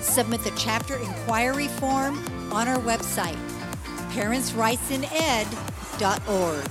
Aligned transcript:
Submit 0.00 0.42
the 0.42 0.52
chapter 0.56 0.96
inquiry 0.96 1.68
form 1.68 2.18
on 2.52 2.66
our 2.68 2.80
website, 2.80 3.38
parentsrightsined.org. 4.12 6.68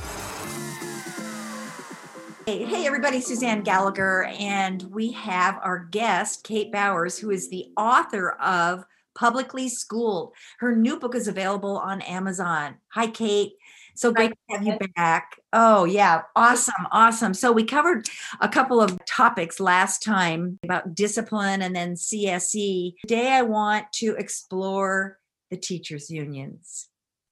Hey, 2.45 2.63
hey, 2.63 2.85
everybody, 2.87 3.19
Suzanne 3.19 3.61
Gallagher, 3.61 4.23
and 4.39 4.83
we 4.83 5.11
have 5.11 5.59
our 5.61 5.79
guest, 5.79 6.45
Kate 6.45 6.71
Bowers, 6.71 7.19
who 7.19 7.29
is 7.29 7.49
the 7.49 7.65
author 7.75 8.37
of 8.41 8.85
Publicly 9.15 9.67
Schooled. 9.67 10.33
Her 10.59 10.73
new 10.75 10.97
book 10.97 11.13
is 11.13 11.27
available 11.27 11.77
on 11.77 12.01
Amazon. 12.03 12.77
Hi, 12.89 13.07
Kate. 13.07 13.51
So 13.97 14.13
great 14.13 14.29
to 14.29 14.57
have 14.57 14.65
you 14.65 14.77
back. 14.95 15.39
Oh, 15.53 15.85
yeah. 15.85 16.21
Awesome. 16.35 16.87
Awesome. 16.91 17.33
So, 17.33 17.51
we 17.51 17.63
covered 17.63 18.07
a 18.39 18.47
couple 18.47 18.79
of 18.79 18.97
topics 19.05 19.59
last 19.59 20.03
time 20.03 20.59
about 20.63 20.93
discipline 20.93 21.63
and 21.63 21.75
then 21.75 21.95
CSE. 21.95 22.93
Today, 23.01 23.33
I 23.33 23.41
want 23.41 23.91
to 23.93 24.15
explore 24.15 25.17
the 25.49 25.57
teachers' 25.57 26.11
unions. 26.11 26.89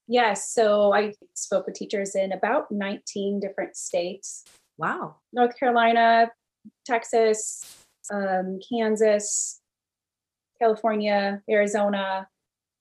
Yes. 0.08 0.52
So, 0.52 0.92
I 0.92 1.14
spoke 1.36 1.68
with 1.68 1.76
teachers 1.76 2.16
in 2.16 2.32
about 2.32 2.72
19 2.72 3.40
different 3.40 3.78
states. 3.78 4.44
Wow. 4.80 5.18
North 5.32 5.58
Carolina, 5.60 6.32
Texas, 6.84 7.86
um, 8.12 8.60
Kansas, 8.68 9.62
California, 10.60 11.44
Arizona, 11.48 12.28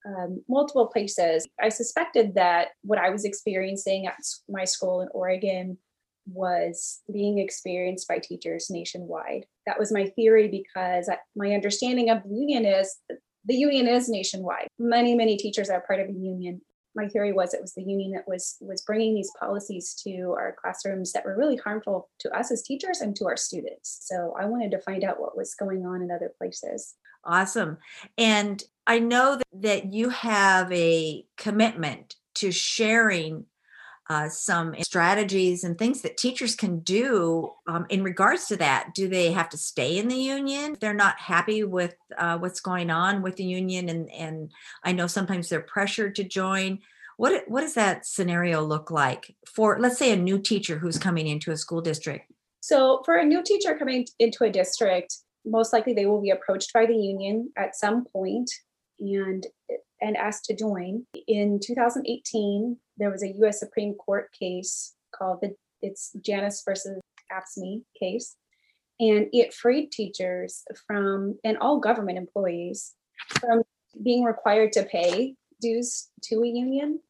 um, 0.07 0.43
multiple 0.49 0.87
places. 0.87 1.47
I 1.61 1.69
suspected 1.69 2.35
that 2.35 2.69
what 2.83 2.99
I 2.99 3.11
was 3.11 3.25
experiencing 3.25 4.07
at 4.07 4.17
my 4.49 4.65
school 4.65 5.01
in 5.01 5.09
Oregon 5.13 5.79
was 6.27 7.01
being 7.13 7.39
experienced 7.39 8.09
by 8.09 8.19
teachers 8.19 8.69
nationwide. 8.71 9.47
That 9.67 9.79
was 9.79 9.93
my 9.93 10.07
theory 10.07 10.49
because 10.49 11.09
my 11.37 11.53
understanding 11.53 12.11
of 12.11 12.23
the 12.23 12.35
union 12.35 12.65
is 12.65 12.97
the 13.47 13.55
union 13.55 13.87
is 13.87 14.09
nationwide. 14.09 14.69
Many, 14.79 15.15
many 15.15 15.37
teachers 15.37 15.69
are 15.69 15.83
part 15.87 16.01
of 16.01 16.09
the 16.09 16.19
union. 16.19 16.63
My 16.97 17.09
theory 17.09 17.33
was 17.33 17.53
it 17.53 17.61
was 17.61 17.75
the 17.75 17.83
union 17.83 18.13
that 18.13 18.27
was 18.27 18.57
was 18.61 18.83
bringing 18.83 19.15
these 19.15 19.31
policies 19.39 19.95
to 20.05 20.35
our 20.39 20.57
classrooms 20.63 21.13
that 21.13 21.25
were 21.25 21.37
really 21.37 21.57
harmful 21.57 22.09
to 22.21 22.31
us 22.31 22.53
as 22.53 22.63
teachers 22.63 23.01
and 23.01 23.15
to 23.17 23.27
our 23.27 23.37
students. 23.37 23.99
So 24.03 24.35
I 24.39 24.47
wanted 24.47 24.71
to 24.71 24.81
find 24.81 25.03
out 25.05 25.21
what 25.21 25.37
was 25.37 25.55
going 25.55 25.85
on 25.85 26.03
in 26.03 26.11
other 26.11 26.33
places. 26.39 26.95
Awesome. 27.25 27.79
And 28.19 28.63
I 28.87 28.99
know 28.99 29.37
that, 29.37 29.63
that 29.63 29.93
you 29.95 30.11
have 30.11 30.71
a 30.73 31.25
commitment 31.37 32.17
to 32.37 32.53
sharing 32.53 33.47
uh, 34.11 34.29
some 34.29 34.75
strategies 34.83 35.65
and 35.65 35.79
things 35.79 36.03
that 36.03 36.17
teachers 36.17 36.55
can 36.55 36.81
do 36.81 37.51
um, 37.67 37.87
in 37.89 38.03
regards 38.03 38.47
to 38.47 38.57
that. 38.57 38.91
Do 38.95 39.09
they 39.09 39.33
have 39.33 39.49
to 39.51 39.57
stay 39.57 39.97
in 39.99 40.09
the 40.09 40.17
union? 40.17 40.77
They're 40.79 40.93
not 40.93 41.19
happy 41.19 41.65
with 41.65 41.95
uh, 42.19 42.37
what's 42.39 42.61
going 42.61 42.91
on 42.91 43.23
with 43.23 43.37
the 43.37 43.45
union, 43.45 43.89
and 43.89 44.11
and 44.11 44.53
I 44.83 44.93
know 44.93 45.07
sometimes 45.07 45.49
they're 45.49 45.63
pressured 45.63 46.17
to 46.17 46.25
join. 46.25 46.81
What 47.17 47.45
what 47.49 47.63
does 47.63 47.75
that 47.75 48.05
scenario 48.05 48.63
look 48.63 48.91
like 48.91 49.35
for, 49.47 49.79
let's 49.81 49.99
say, 49.99 50.13
a 50.13 50.17
new 50.17 50.39
teacher 50.39 50.79
who's 50.79 50.99
coming 50.99 51.27
into 51.27 51.51
a 51.51 51.57
school 51.57 51.81
district? 51.81 52.31
So, 52.61 53.03
for 53.05 53.17
a 53.17 53.25
new 53.25 53.43
teacher 53.43 53.77
coming 53.79 54.07
into 54.19 54.45
a 54.45 54.51
district, 54.51 55.17
most 55.45 55.73
likely 55.73 55.93
they 55.93 56.07
will 56.07 56.21
be 56.21 56.31
approached 56.31 56.73
by 56.73 56.87
the 56.87 56.97
union 56.97 57.51
at 57.57 57.77
some 57.77 58.05
point 58.13 58.51
and 58.99 59.47
and 60.01 60.17
asked 60.17 60.45
to 60.47 60.57
join. 60.57 61.07
In 61.27 61.61
2018, 61.65 62.77
there 62.99 63.11
was 63.11 63.23
a 63.23 63.33
U.S. 63.39 63.59
Supreme 63.59 63.95
Court 63.95 64.31
case 64.39 64.95
called 65.15 65.41
the 65.41 65.55
it's 65.83 66.13
Janus 66.21 66.63
versus 66.65 67.01
AFSCME 67.33 67.83
case, 67.99 68.37
and 69.01 69.27
it 69.33 69.55
freed 69.55 69.91
teachers 69.91 70.63
from 70.87 71.39
and 71.45 71.59
all 71.59 71.79
government 71.79 72.19
employees 72.19 72.95
from 73.41 73.63
being 74.03 74.25
required 74.25 74.73
to 74.73 74.85
pay 74.85 75.35
dues 75.61 76.09
to 76.25 76.43
a 76.43 76.47
union. 76.47 77.01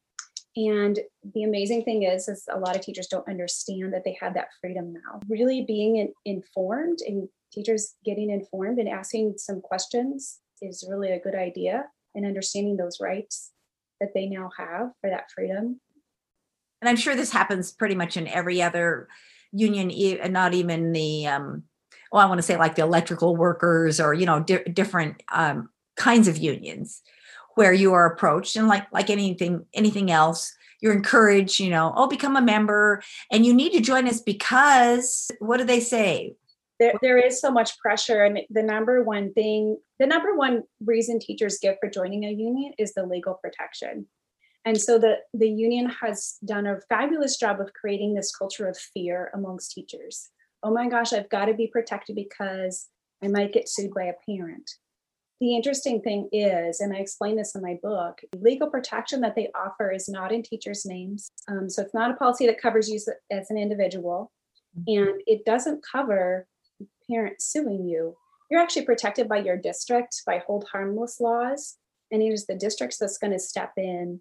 And 0.57 1.01
the 1.35 1.43
amazing 1.43 1.83
thing 1.83 2.05
is, 2.05 2.29
is 2.29 2.45
a 2.49 2.59
lot 2.59 2.77
of 2.77 2.83
teachers 2.83 3.09
don't 3.09 3.29
understand 3.29 3.93
that 3.93 4.05
they 4.05 4.17
have 4.21 4.35
that 4.35 4.49
freedom 4.61 4.93
now. 4.93 5.21
Really 5.29 5.63
being 5.63 6.13
informed 6.25 7.01
and 7.05 7.29
teachers 7.55 7.95
getting 8.05 8.31
informed 8.31 8.79
and 8.79 8.89
asking 8.89 9.35
some 9.37 9.61
questions 9.61 10.41
is 10.61 10.87
really 10.89 11.13
a 11.13 11.21
good 11.21 11.35
idea 11.35 11.85
and 12.15 12.27
understanding 12.27 12.77
those 12.77 13.01
rights 13.01 13.53
that 14.01 14.11
they 14.15 14.27
now 14.27 14.51
have 14.57 14.91
for 15.01 15.11
that 15.11 15.31
freedom. 15.35 15.81
And 16.81 16.89
I'm 16.89 16.97
sure 16.97 17.15
this 17.15 17.33
happens 17.33 17.73
pretty 17.73 17.95
much 17.95 18.17
in 18.17 18.27
every 18.27 18.61
other 18.61 19.09
union, 19.53 19.91
and 20.21 20.33
not 20.33 20.53
even 20.55 20.93
the, 20.93 21.27
um, 21.27 21.63
well, 22.13 22.25
I 22.25 22.29
want 22.29 22.39
to 22.39 22.43
say 22.43 22.57
like 22.57 22.75
the 22.75 22.83
electrical 22.83 23.37
workers 23.37 24.01
or, 24.01 24.13
you 24.13 24.27
know, 24.27 24.41
di- 24.41 24.65
different 24.65 25.23
um, 25.33 25.71
kinds 25.97 26.29
of 26.29 26.37
unions 26.37 27.03
where 27.55 27.73
you 27.73 27.93
are 27.93 28.07
approached 28.07 28.57
and 28.57 28.69
like 28.69 28.85
like 28.93 29.11
anything 29.11 29.65
anything 29.75 30.11
else 30.11 30.53
you're 30.81 30.93
encouraged 30.93 31.61
you 31.61 31.71
know 31.71 31.93
oh 31.97 32.09
become 32.09 32.37
a 32.37 32.43
member 32.43 33.03
and 33.31 33.47
you 33.47 33.55
need 33.55 33.73
to 33.73 33.81
join 33.81 34.09
us 34.09 34.21
because 34.21 35.31
what 35.39 35.59
do 35.59 35.65
they 35.65 35.81
say 35.81 36.35
there, 36.85 36.95
there 37.03 37.19
is 37.19 37.41
so 37.41 37.51
much 37.51 37.79
pressure. 37.79 38.25
And 38.25 38.41
the 38.51 38.63
number 38.63 39.03
one 39.03 39.33
thing 39.33 39.79
the 39.99 40.07
number 40.07 40.35
one 40.35 40.65
reason 40.85 41.19
teachers 41.19 41.59
give 41.61 41.77
for 41.81 41.89
joining 41.89 42.25
a 42.25 42.31
union 42.31 42.73
is 42.79 42.95
the 42.95 43.07
legal 43.07 43.35
protection. 43.35 44.07
And 44.67 44.81
so 44.81 44.99
the, 44.99 45.17
the 45.35 45.49
union 45.49 45.91
has 46.01 46.37
done 46.45 46.67
a 46.67 46.81
fabulous 46.89 47.37
job 47.37 47.61
of 47.61 47.73
creating 47.75 48.15
this 48.15 48.35
culture 48.35 48.67
of 48.67 48.79
fear 48.79 49.31
amongst 49.35 49.73
teachers. 49.73 50.31
Oh 50.63 50.73
my 50.73 50.89
gosh 50.89 51.13
i've 51.13 51.29
got 51.29 51.47
to 51.47 51.55
be 51.55 51.67
protected 51.67 52.17
because 52.17 52.89
i 53.23 53.29
might 53.29 53.53
get 53.53 53.69
sued 53.69 53.93
by 53.95 54.05
a 54.05 54.15
parent. 54.27 54.71
The 55.41 55.57
interesting 55.57 56.01
thing 56.01 56.29
is, 56.33 56.81
and 56.81 56.95
I 56.95 56.99
explain 56.99 57.37
this 57.37 57.55
in 57.55 57.61
my 57.61 57.79
book, 57.83 58.21
legal 58.37 58.71
protection 58.71 59.21
that 59.23 59.35
they 59.35 59.51
offer 59.55 59.91
is 59.91 60.09
not 60.09 60.33
in 60.33 60.43
teachers' 60.43 60.87
names. 60.87 61.31
Um, 61.49 61.69
so 61.69 61.83
it's 61.83 61.93
not 61.93 62.13
a 62.13 62.15
policy 62.15 62.47
that 62.47 62.61
covers 62.61 62.89
you 62.89 62.99
as 63.31 63.51
an 63.51 63.59
individual, 63.59 64.33
mm-hmm. 64.79 65.03
and 65.03 65.21
it 65.27 65.45
doesn't 65.45 65.85
cover 65.85 66.47
parents 67.11 67.47
suing 67.47 67.87
you, 67.87 68.17
you're 68.51 68.61
actually 68.61 68.85
protected 68.85 69.29
by 69.29 69.39
your 69.39 69.57
district 69.57 70.23
by 70.27 70.43
hold 70.47 70.67
harmless 70.71 71.21
laws. 71.21 71.77
And 72.11 72.23
it 72.23 72.27
is 72.27 72.47
the 72.47 72.55
districts 72.55 72.99
that's 72.99 73.19
going 73.19 73.33
to 73.33 73.39
step 73.39 73.73
in 73.77 74.21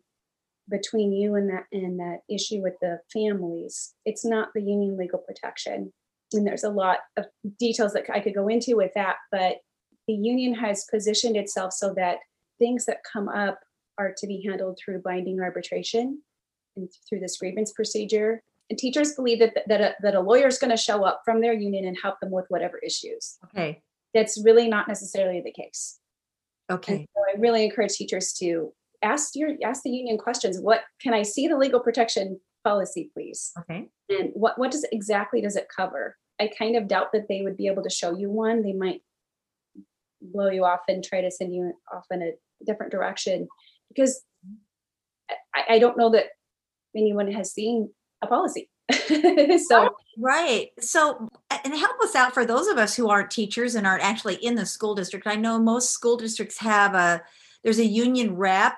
between 0.69 1.11
you 1.11 1.35
and 1.35 1.49
that 1.49 1.65
and 1.71 1.99
that 1.99 2.19
issue 2.29 2.61
with 2.61 2.75
the 2.81 2.99
families. 3.11 3.93
It's 4.05 4.25
not 4.25 4.49
the 4.55 4.61
union 4.61 4.97
legal 4.97 5.19
protection. 5.19 5.91
And 6.31 6.47
there's 6.47 6.63
a 6.63 6.69
lot 6.69 6.99
of 7.17 7.25
details 7.59 7.93
that 7.93 8.05
I 8.11 8.19
could 8.19 8.33
go 8.33 8.47
into 8.47 8.75
with 8.75 8.91
that, 8.95 9.17
but 9.31 9.57
the 10.07 10.13
union 10.13 10.55
has 10.55 10.85
positioned 10.89 11.37
itself 11.37 11.73
so 11.73 11.93
that 11.95 12.17
things 12.59 12.85
that 12.85 12.97
come 13.11 13.29
up 13.29 13.59
are 13.97 14.13
to 14.17 14.27
be 14.27 14.43
handled 14.47 14.79
through 14.83 15.01
binding 15.01 15.39
arbitration 15.39 16.21
and 16.75 16.89
through 17.07 17.19
this 17.19 17.37
grievance 17.37 17.71
procedure 17.71 18.41
and 18.73 18.79
teachers 18.79 19.13
believe 19.13 19.37
that 19.37 19.53
that 19.67 19.81
a, 19.81 19.95
that 20.01 20.15
a 20.15 20.19
lawyer 20.19 20.47
is 20.47 20.57
going 20.57 20.71
to 20.71 20.77
show 20.77 21.03
up 21.05 21.21
from 21.23 21.41
their 21.41 21.53
union 21.53 21.85
and 21.85 21.95
help 22.01 22.19
them 22.19 22.31
with 22.31 22.45
whatever 22.49 22.79
issues. 22.79 23.37
Okay. 23.45 23.83
That's 24.15 24.41
really 24.43 24.67
not 24.67 24.87
necessarily 24.87 25.41
the 25.41 25.51
case. 25.51 25.99
Okay. 26.71 27.07
So 27.15 27.21
I 27.21 27.39
really 27.39 27.63
encourage 27.63 27.93
teachers 27.93 28.33
to 28.39 28.73
ask 29.03 29.35
your 29.35 29.51
ask 29.63 29.83
the 29.83 29.91
union 29.91 30.17
questions. 30.17 30.59
What 30.59 30.81
can 30.99 31.13
I 31.13 31.21
see 31.21 31.47
the 31.47 31.55
legal 31.55 31.81
protection 31.81 32.39
policy, 32.63 33.11
please? 33.13 33.51
Okay. 33.59 33.89
And 34.09 34.31
what 34.33 34.57
what 34.57 34.71
does 34.71 34.87
exactly 34.91 35.39
does 35.39 35.55
it 35.55 35.67
cover? 35.75 36.17
I 36.41 36.49
kind 36.57 36.75
of 36.75 36.87
doubt 36.87 37.11
that 37.13 37.27
they 37.29 37.43
would 37.43 37.57
be 37.57 37.67
able 37.67 37.83
to 37.83 37.91
show 37.91 38.17
you 38.17 38.31
one. 38.31 38.63
They 38.63 38.73
might 38.73 39.01
blow 40.19 40.49
you 40.49 40.65
off 40.65 40.81
and 40.87 41.03
try 41.03 41.21
to 41.21 41.29
send 41.29 41.53
you 41.53 41.73
off 41.93 42.07
in 42.09 42.23
a 42.23 42.31
different 42.65 42.91
direction. 42.91 43.47
because 43.89 44.23
I, 45.53 45.75
I 45.75 45.79
don't 45.79 45.97
know 45.97 46.09
that 46.11 46.27
anyone 46.95 47.31
has 47.31 47.53
seen 47.53 47.89
a 48.23 48.27
policy. 48.27 48.69
so 49.67 49.95
right. 50.17 50.69
So 50.79 51.29
and 51.63 51.73
help 51.73 51.99
us 52.01 52.15
out 52.15 52.33
for 52.33 52.45
those 52.45 52.67
of 52.67 52.77
us 52.77 52.95
who 52.95 53.09
aren't 53.09 53.31
teachers 53.31 53.75
and 53.75 53.87
aren't 53.87 54.03
actually 54.03 54.35
in 54.35 54.55
the 54.55 54.65
school 54.65 54.95
district. 54.95 55.27
I 55.27 55.35
know 55.35 55.59
most 55.59 55.91
school 55.91 56.17
districts 56.17 56.57
have 56.59 56.93
a 56.93 57.21
there's 57.63 57.79
a 57.79 57.85
union 57.85 58.35
rep 58.35 58.73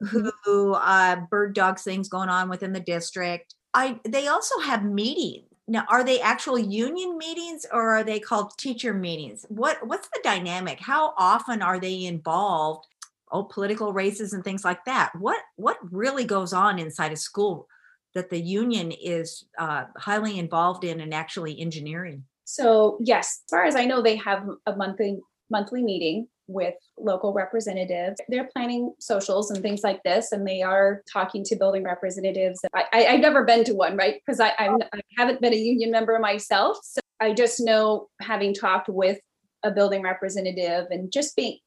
who 0.00 0.74
uh, 0.74 1.16
bird 1.30 1.54
dogs 1.54 1.82
things 1.82 2.08
going 2.08 2.28
on 2.28 2.48
within 2.48 2.72
the 2.72 2.80
district. 2.80 3.54
I 3.74 3.98
they 4.04 4.28
also 4.28 4.60
have 4.60 4.84
meetings. 4.84 5.44
Now 5.66 5.84
are 5.88 6.04
they 6.04 6.20
actual 6.20 6.58
union 6.58 7.18
meetings 7.18 7.66
or 7.72 7.96
are 7.96 8.04
they 8.04 8.20
called 8.20 8.56
teacher 8.58 8.92
meetings? 8.92 9.46
What 9.48 9.86
what's 9.86 10.08
the 10.08 10.20
dynamic? 10.22 10.78
How 10.78 11.14
often 11.16 11.62
are 11.62 11.80
they 11.80 12.04
involved? 12.04 12.86
Oh 13.30 13.44
political 13.44 13.92
races 13.92 14.32
and 14.32 14.44
things 14.44 14.64
like 14.64 14.84
that. 14.84 15.14
What 15.18 15.40
what 15.56 15.78
really 15.90 16.24
goes 16.24 16.52
on 16.52 16.78
inside 16.78 17.12
a 17.12 17.16
school 17.16 17.66
that 18.14 18.30
the 18.30 18.40
union 18.40 18.92
is 18.92 19.46
uh, 19.58 19.84
highly 19.96 20.38
involved 20.38 20.84
in 20.84 21.00
and 21.00 21.12
actually 21.12 21.60
engineering. 21.60 22.24
So 22.44 22.98
yes, 23.00 23.42
as 23.46 23.50
far 23.50 23.64
as 23.64 23.76
I 23.76 23.84
know, 23.84 24.02
they 24.02 24.16
have 24.16 24.46
a 24.66 24.74
monthly 24.74 25.18
monthly 25.50 25.82
meeting 25.82 26.28
with 26.46 26.74
local 26.98 27.32
representatives. 27.32 28.20
They're 28.28 28.48
planning 28.54 28.94
socials 28.98 29.50
and 29.50 29.62
things 29.62 29.82
like 29.82 30.02
this, 30.02 30.32
and 30.32 30.46
they 30.46 30.62
are 30.62 31.02
talking 31.10 31.44
to 31.44 31.56
building 31.56 31.84
representatives. 31.84 32.60
I, 32.74 32.84
I, 32.92 33.06
I've 33.06 33.20
never 33.20 33.44
been 33.44 33.64
to 33.64 33.74
one, 33.74 33.96
right? 33.96 34.20
Because 34.24 34.40
I, 34.40 34.52
I'm, 34.58 34.80
I 34.92 35.00
haven't 35.16 35.40
been 35.40 35.52
a 35.52 35.56
union 35.56 35.90
member 35.90 36.18
myself, 36.18 36.78
so 36.82 37.00
I 37.20 37.34
just 37.34 37.60
know 37.60 38.08
having 38.20 38.54
talked 38.54 38.88
with 38.88 39.18
a 39.64 39.70
building 39.70 40.02
representative 40.02 40.86
and 40.90 41.12
just 41.12 41.34
being 41.36 41.58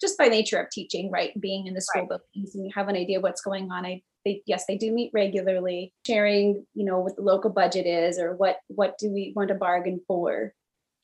just 0.00 0.18
by 0.18 0.28
nature 0.28 0.58
of 0.60 0.70
teaching, 0.70 1.10
right, 1.10 1.38
being 1.40 1.66
in 1.66 1.74
the 1.74 1.80
school 1.80 2.02
Right. 2.02 2.20
buildings 2.34 2.54
and 2.54 2.64
you 2.64 2.70
have 2.74 2.88
an 2.88 2.96
idea 2.96 3.20
what's 3.20 3.40
going 3.40 3.70
on. 3.72 3.86
I 3.86 4.02
they 4.28 4.42
yes 4.46 4.64
they 4.66 4.76
do 4.76 4.92
meet 4.92 5.10
regularly, 5.14 5.92
sharing 6.06 6.66
you 6.74 6.84
know 6.84 7.00
what 7.00 7.16
the 7.16 7.22
local 7.22 7.50
budget 7.50 7.86
is 7.86 8.18
or 8.18 8.36
what 8.36 8.58
what 8.68 8.98
do 8.98 9.10
we 9.10 9.32
want 9.34 9.48
to 9.48 9.54
bargain 9.54 10.00
for. 10.06 10.52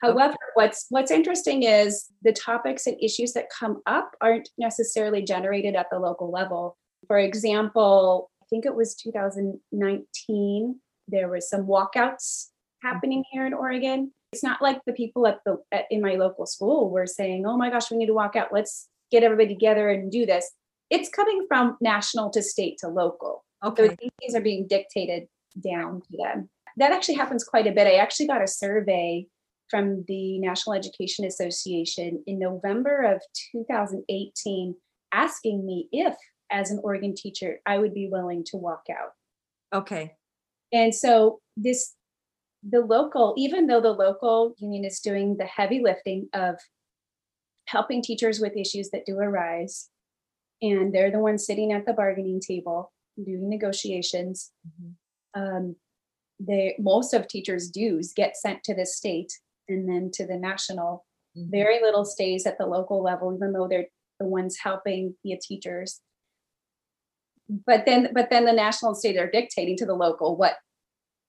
However, 0.02 0.36
what's 0.54 0.86
what's 0.90 1.10
interesting 1.10 1.62
is 1.62 2.06
the 2.22 2.32
topics 2.32 2.86
and 2.86 2.96
issues 3.02 3.32
that 3.32 3.48
come 3.48 3.80
up 3.86 4.14
aren't 4.20 4.50
necessarily 4.58 5.22
generated 5.22 5.74
at 5.74 5.86
the 5.90 5.98
local 5.98 6.30
level. 6.30 6.76
For 7.06 7.18
example, 7.18 8.30
I 8.42 8.46
think 8.50 8.66
it 8.66 8.74
was 8.74 8.94
2019, 8.96 10.80
there 11.08 11.28
was 11.28 11.48
some 11.48 11.66
walkouts 11.66 12.48
happening 12.82 13.20
mm-hmm. 13.20 13.38
here 13.38 13.46
in 13.46 13.54
Oregon. 13.54 14.12
It's 14.32 14.42
not 14.42 14.60
like 14.60 14.80
the 14.84 14.92
people 14.92 15.26
at 15.26 15.38
the 15.46 15.58
at, 15.72 15.86
in 15.90 16.02
my 16.02 16.16
local 16.16 16.44
school 16.46 16.90
were 16.90 17.06
saying, 17.06 17.46
"Oh 17.46 17.56
my 17.56 17.70
gosh, 17.70 17.90
we 17.90 17.96
need 17.96 18.06
to 18.06 18.14
walk 18.14 18.36
out. 18.36 18.52
Let's 18.52 18.88
get 19.10 19.22
everybody 19.22 19.48
together 19.48 19.88
and 19.88 20.10
do 20.12 20.26
this." 20.26 20.50
It's 20.90 21.08
coming 21.08 21.46
from 21.48 21.76
national 21.80 22.30
to 22.30 22.42
state 22.42 22.78
to 22.78 22.88
local. 22.88 23.44
So 23.62 23.70
Okay. 23.70 23.96
these 24.00 24.10
things 24.20 24.34
are 24.34 24.42
being 24.42 24.66
dictated 24.66 25.28
down 25.62 26.02
to 26.02 26.16
them. 26.18 26.50
That 26.76 26.92
actually 26.92 27.14
happens 27.14 27.44
quite 27.44 27.66
a 27.66 27.72
bit. 27.72 27.86
I 27.86 27.94
actually 27.94 28.26
got 28.26 28.42
a 28.42 28.48
survey 28.48 29.26
from 29.70 30.04
the 30.06 30.38
National 30.38 30.74
Education 30.74 31.24
Association 31.24 32.22
in 32.26 32.38
November 32.38 33.02
of 33.02 33.22
2018 33.52 34.74
asking 35.12 35.64
me 35.64 35.88
if, 35.92 36.14
as 36.50 36.70
an 36.70 36.80
Oregon 36.82 37.14
teacher, 37.14 37.60
I 37.64 37.78
would 37.78 37.94
be 37.94 38.08
willing 38.08 38.44
to 38.46 38.56
walk 38.56 38.82
out. 38.90 39.12
Okay. 39.72 40.14
And 40.72 40.94
so 40.94 41.40
this 41.56 41.94
the 42.68 42.80
local, 42.80 43.34
even 43.36 43.66
though 43.66 43.80
the 43.80 43.92
local 43.92 44.54
union 44.58 44.84
is 44.84 45.00
doing 45.00 45.36
the 45.36 45.44
heavy 45.44 45.80
lifting 45.80 46.28
of 46.32 46.56
helping 47.66 48.02
teachers 48.02 48.40
with 48.40 48.56
issues 48.56 48.90
that 48.90 49.06
do 49.06 49.18
arise, 49.18 49.90
and 50.72 50.92
they're 50.94 51.10
the 51.10 51.18
ones 51.18 51.44
sitting 51.46 51.72
at 51.72 51.86
the 51.86 51.92
bargaining 51.92 52.40
table 52.40 52.92
doing 53.22 53.48
negotiations, 53.48 54.52
Mhm. 54.66 54.94
um, 55.34 55.76
they 56.40 56.74
most 56.78 57.14
of 57.14 57.28
teachers' 57.28 57.70
dues 57.70 58.12
get 58.12 58.36
sent 58.36 58.64
to 58.64 58.74
the 58.74 58.86
state 58.86 59.32
and 59.68 59.88
then 59.88 60.10
to 60.12 60.26
the 60.26 60.36
national. 60.36 61.06
Mhm. 61.36 61.50
Very 61.50 61.80
little 61.80 62.04
stays 62.04 62.46
at 62.46 62.58
the 62.58 62.66
local 62.66 63.02
level, 63.02 63.34
even 63.34 63.52
though 63.52 63.68
they're 63.68 63.88
the 64.18 64.26
ones 64.26 64.58
helping 64.58 65.16
the 65.22 65.36
teachers. 65.36 66.00
But 67.48 67.84
then, 67.84 68.12
but 68.14 68.30
then 68.30 68.44
the 68.46 68.52
national 68.52 68.90
and 68.92 68.98
state 68.98 69.16
are 69.18 69.30
dictating 69.30 69.76
to 69.78 69.86
the 69.86 69.94
local 69.94 70.36
what 70.36 70.56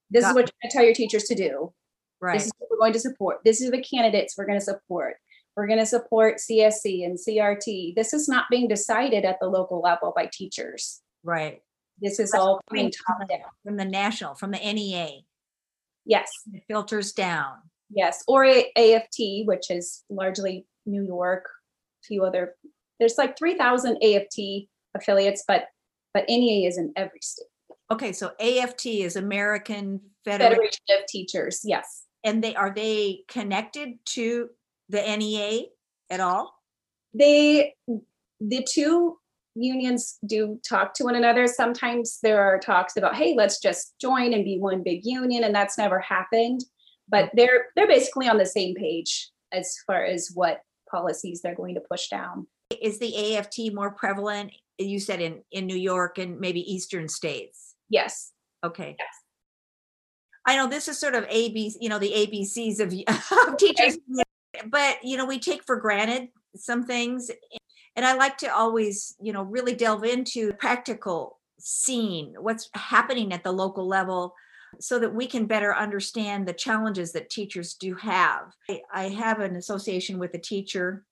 this 0.09 0.23
Got 0.23 0.29
is 0.29 0.35
what 0.35 0.41
you're 0.41 0.59
going 0.61 0.69
to 0.69 0.77
tell 0.77 0.83
your 0.85 0.93
teachers 0.93 1.23
to 1.25 1.35
do. 1.35 1.73
Right. 2.21 2.33
This 2.35 2.45
is 2.47 2.53
what 2.57 2.69
we're 2.69 2.77
going 2.77 2.93
to 2.93 2.99
support. 2.99 3.41
This 3.43 3.61
is 3.61 3.71
the 3.71 3.81
candidates 3.81 4.37
we're 4.37 4.45
going 4.45 4.59
to 4.59 4.63
support. 4.65 5.17
We're 5.55 5.67
going 5.67 5.79
to 5.79 5.85
support 5.85 6.37
CSE 6.37 7.05
and 7.05 7.17
CRT. 7.17 7.95
This 7.95 8.13
is 8.13 8.27
not 8.27 8.45
being 8.49 8.67
decided 8.67 9.23
at 9.23 9.39
the 9.39 9.47
local 9.47 9.81
level 9.81 10.11
by 10.15 10.29
teachers. 10.31 11.01
Right. 11.23 11.61
This 12.01 12.19
is 12.19 12.31
That's 12.31 12.43
all 12.43 12.61
coming 12.69 12.91
top 12.91 13.29
down. 13.29 13.39
From 13.63 13.77
the 13.77 13.85
national, 13.85 14.35
from 14.35 14.51
the 14.51 14.59
NEA, 14.59 15.21
Yes. 16.05 16.29
it 16.53 16.63
filters 16.67 17.13
down. 17.13 17.55
Yes, 17.89 18.23
or 18.27 18.45
AFT, 18.45 19.45
which 19.45 19.69
is 19.69 20.03
largely 20.09 20.65
New 20.85 21.03
York, 21.03 21.45
a 22.03 22.05
few 22.05 22.25
other. 22.25 22.55
There's 22.99 23.17
like 23.17 23.37
3,000 23.37 23.97
AFT 24.03 24.67
affiliates, 24.95 25.43
but 25.47 25.65
but 26.13 26.25
NEA 26.29 26.67
is 26.67 26.77
in 26.77 26.93
every 26.95 27.19
state. 27.21 27.47
Okay, 27.91 28.13
so 28.13 28.31
AFT 28.39 28.85
is 28.85 29.15
American 29.17 29.99
Federation, 30.23 30.55
Federation 30.55 30.83
of 30.91 31.05
Teachers, 31.07 31.61
yes. 31.63 32.03
and 32.23 32.43
they 32.43 32.55
are 32.55 32.73
they 32.73 33.23
connected 33.27 33.93
to 34.05 34.49
the 34.89 35.01
NEA 35.01 35.63
at 36.09 36.19
all? 36.19 36.53
They 37.13 37.73
the 38.39 38.65
two 38.69 39.17
unions 39.55 40.17
do 40.25 40.59
talk 40.67 40.93
to 40.95 41.05
one 41.05 41.15
another. 41.15 41.47
Sometimes 41.47 42.19
there 42.21 42.41
are 42.41 42.59
talks 42.59 42.97
about, 42.97 43.15
hey, 43.15 43.33
let's 43.35 43.59
just 43.59 43.95
join 43.99 44.33
and 44.33 44.43
be 44.43 44.59
one 44.59 44.83
big 44.83 45.05
union, 45.05 45.43
and 45.43 45.55
that's 45.55 45.77
never 45.77 45.99
happened. 45.99 46.61
But 47.07 47.25
mm-hmm. 47.25 47.37
they're 47.37 47.65
they're 47.75 47.87
basically 47.87 48.27
on 48.27 48.37
the 48.37 48.45
same 48.45 48.75
page 48.75 49.29
as 49.51 49.75
far 49.87 50.03
as 50.03 50.31
what 50.33 50.61
policies 50.89 51.41
they're 51.41 51.55
going 51.55 51.75
to 51.75 51.81
push 51.81 52.09
down. 52.09 52.47
Is 52.81 52.99
the 52.99 53.37
AFT 53.37 53.73
more 53.73 53.91
prevalent? 53.91 54.51
You 54.77 54.99
said 54.99 55.21
in 55.21 55.41
in 55.51 55.65
New 55.65 55.77
York 55.77 56.17
and 56.17 56.39
maybe 56.39 56.59
eastern 56.71 57.07
states. 57.07 57.75
Yes. 57.89 58.31
Okay. 58.63 58.95
Yes. 58.97 59.07
I 60.47 60.55
know 60.55 60.67
this 60.67 60.87
is 60.87 60.99
sort 60.99 61.15
of 61.15 61.25
AB, 61.27 61.75
you 61.79 61.89
know, 61.89 61.97
the 61.97 62.11
ABCs 62.11 62.79
of, 62.79 62.93
of 63.49 63.57
teachers, 63.57 63.97
but 64.69 64.97
you 65.03 65.17
know, 65.17 65.25
we 65.25 65.39
take 65.39 65.63
for 65.63 65.77
granted 65.77 66.29
some 66.55 66.83
things. 66.83 67.29
And 67.95 68.05
I 68.05 68.13
like 68.15 68.37
to 68.39 68.53
always, 68.53 69.15
you 69.21 69.31
know, 69.31 69.43
really 69.43 69.73
delve 69.73 70.03
into 70.03 70.53
practical 70.53 71.39
scene, 71.59 72.35
what's 72.39 72.69
happening 72.73 73.31
at 73.31 73.43
the 73.43 73.51
local 73.51 73.87
level 73.87 74.33
so 74.79 74.99
that 74.99 75.13
we 75.13 75.25
can 75.27 75.45
better 75.45 75.73
understand 75.73 76.45
the 76.45 76.53
challenges 76.53 77.13
that 77.13 77.29
teachers 77.29 77.75
do 77.75 77.95
have. 77.95 78.51
I, 78.69 78.81
I 78.93 79.09
have 79.09 79.39
an 79.39 79.55
association 79.55 80.19
with 80.19 80.33
a 80.33 80.39
teacher 80.39 81.05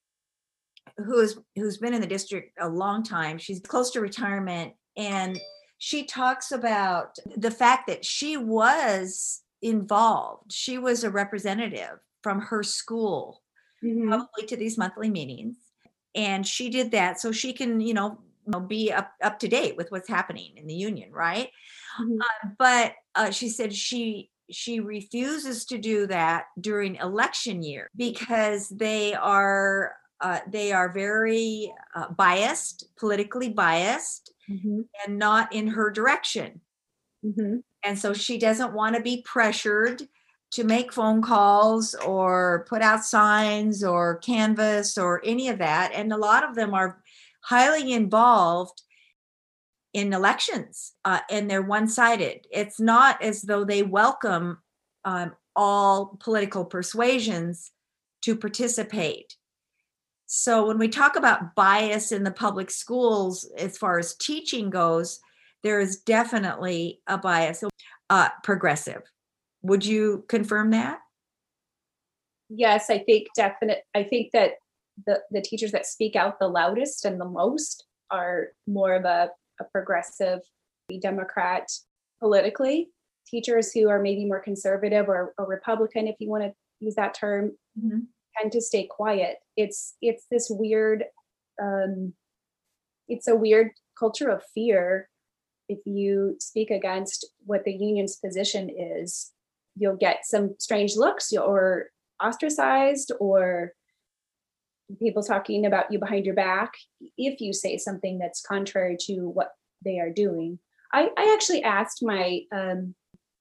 who's 0.97 1.37
who's 1.55 1.77
been 1.77 1.93
in 1.93 2.01
the 2.01 2.07
district 2.07 2.51
a 2.59 2.67
long 2.67 3.03
time. 3.03 3.37
She's 3.37 3.61
close 3.61 3.91
to 3.91 4.01
retirement 4.01 4.73
and 4.97 5.39
she 5.77 6.05
talks 6.05 6.51
about 6.51 7.17
the 7.35 7.51
fact 7.51 7.87
that 7.87 8.05
she 8.05 8.37
was 8.37 9.41
involved. 9.61 10.51
She 10.51 10.77
was 10.77 11.03
a 11.03 11.09
representative 11.09 11.99
from 12.23 12.39
her 12.41 12.63
school 12.63 13.41
Mhm. 13.83 14.07
probably 14.07 14.45
to 14.47 14.55
these 14.57 14.77
monthly 14.77 15.09
meetings 15.09 15.57
and 16.15 16.47
she 16.47 16.69
did 16.69 16.91
that 16.91 17.19
so 17.19 17.31
she 17.31 17.53
can 17.53 17.81
you 17.81 17.93
know 17.93 18.19
be 18.67 18.91
up 18.91 19.11
up 19.21 19.39
to 19.39 19.47
date 19.47 19.75
with 19.77 19.91
what's 19.91 20.09
happening 20.09 20.57
in 20.57 20.67
the 20.67 20.73
union 20.73 21.11
right 21.11 21.51
Mhm. 21.99 22.19
but 22.57 22.93
uh, 23.15 23.31
she 23.31 23.49
said 23.49 23.73
she 23.73 24.31
she 24.51 24.79
refuses 24.79 25.65
to 25.65 25.77
do 25.77 26.05
that 26.07 26.45
during 26.59 26.95
election 26.97 27.63
year 27.63 27.89
because 27.95 28.69
they 28.69 29.13
are 29.13 29.95
uh, 30.21 30.39
they 30.47 30.71
are 30.71 30.91
very 30.93 31.73
uh, 31.95 32.09
biased 32.11 32.85
politically 32.97 33.49
biased 33.49 34.33
Mhm. 34.49 34.87
and 35.05 35.17
not 35.19 35.51
in 35.53 35.67
her 35.67 35.89
direction 35.91 36.61
Mhm. 37.23 37.63
and 37.83 37.97
so 37.99 38.13
she 38.13 38.37
doesn't 38.37 38.73
want 38.73 38.95
to 38.95 39.01
be 39.01 39.21
pressured 39.23 40.07
to 40.53 40.63
make 40.63 40.93
phone 40.93 41.21
calls 41.21 41.95
or 41.95 42.65
put 42.69 42.83
out 42.83 43.03
signs 43.03 43.83
or 43.83 44.17
canvas 44.17 44.99
or 44.99 45.19
any 45.25 45.47
of 45.49 45.57
that. 45.57 45.91
And 45.93 46.13
a 46.13 46.17
lot 46.17 46.43
of 46.47 46.53
them 46.53 46.75
are 46.75 47.01
highly 47.41 47.91
involved 47.91 48.83
in 49.93 50.13
elections 50.13 50.93
uh, 51.05 51.19
and 51.29 51.49
they're 51.49 51.63
one 51.63 51.87
sided. 51.87 52.45
It's 52.51 52.79
not 52.79 53.21
as 53.21 53.41
though 53.41 53.65
they 53.65 53.81
welcome 53.81 54.59
um, 55.05 55.33
all 55.55 56.17
political 56.19 56.65
persuasions 56.65 57.71
to 58.21 58.35
participate. 58.35 59.35
So 60.27 60.67
when 60.67 60.77
we 60.77 60.87
talk 60.87 61.15
about 61.15 61.55
bias 61.55 62.11
in 62.11 62.23
the 62.23 62.31
public 62.31 62.69
schools, 62.69 63.49
as 63.57 63.77
far 63.77 63.97
as 63.97 64.15
teaching 64.15 64.69
goes, 64.69 65.19
there 65.63 65.79
is 65.79 66.01
definitely 66.01 67.01
a 67.07 67.17
bias, 67.17 67.63
uh, 68.09 68.29
progressive. 68.43 69.01
Would 69.63 69.85
you 69.85 70.25
confirm 70.27 70.71
that? 70.71 70.99
Yes, 72.49 72.89
I 72.89 72.99
think 72.99 73.27
definite. 73.35 73.83
I 73.95 74.03
think 74.03 74.31
that 74.33 74.51
the 75.07 75.21
the 75.31 75.41
teachers 75.41 75.71
that 75.71 75.85
speak 75.87 76.15
out 76.15 76.37
the 76.39 76.47
loudest 76.47 77.05
and 77.05 77.19
the 77.19 77.25
most 77.25 77.85
are 78.11 78.49
more 78.67 78.93
of 78.93 79.05
a, 79.05 79.29
a 79.59 79.63
progressive 79.71 80.41
Democrat 81.01 81.67
politically. 82.19 82.89
Teachers 83.27 83.71
who 83.71 83.89
are 83.89 83.99
maybe 83.99 84.25
more 84.25 84.39
conservative 84.39 85.07
or, 85.09 85.33
or 85.39 85.47
Republican, 85.47 86.07
if 86.07 86.15
you 86.19 86.29
want 86.29 86.43
to 86.43 86.53
use 86.79 86.93
that 86.95 87.15
term, 87.15 87.57
Mhm. 87.79 88.07
tend 88.37 88.51
to 88.51 88.61
stay 88.61 88.85
quiet. 88.85 89.37
It's 89.57 89.95
it's 90.01 90.25
this 90.29 90.47
weird, 90.51 91.05
um, 91.59 92.13
it's 93.07 93.27
a 93.27 93.35
weird 93.35 93.71
culture 93.97 94.29
of 94.29 94.43
fear. 94.53 95.09
If 95.69 95.79
you 95.85 96.35
speak 96.39 96.69
against 96.69 97.25
what 97.45 97.63
the 97.63 97.73
union's 97.73 98.17
position 98.17 98.69
is, 98.69 99.32
you'll 99.75 99.95
get 99.95 100.25
some 100.25 100.55
strange 100.59 100.95
looks 100.95 101.33
or 101.33 101.87
ostracized 102.23 103.11
or 103.19 103.73
people 104.99 105.23
talking 105.23 105.65
about 105.65 105.91
you 105.91 105.99
behind 105.99 106.25
your 106.25 106.35
back 106.35 106.73
if 107.17 107.41
you 107.41 107.53
say 107.53 107.77
something 107.77 108.19
that's 108.19 108.45
contrary 108.45 108.97
to 108.99 109.29
what 109.29 109.51
they 109.83 109.99
are 109.99 110.11
doing. 110.11 110.59
I, 110.93 111.09
I 111.17 111.33
actually 111.33 111.63
asked 111.63 112.03
my 112.03 112.41
um, 112.51 112.93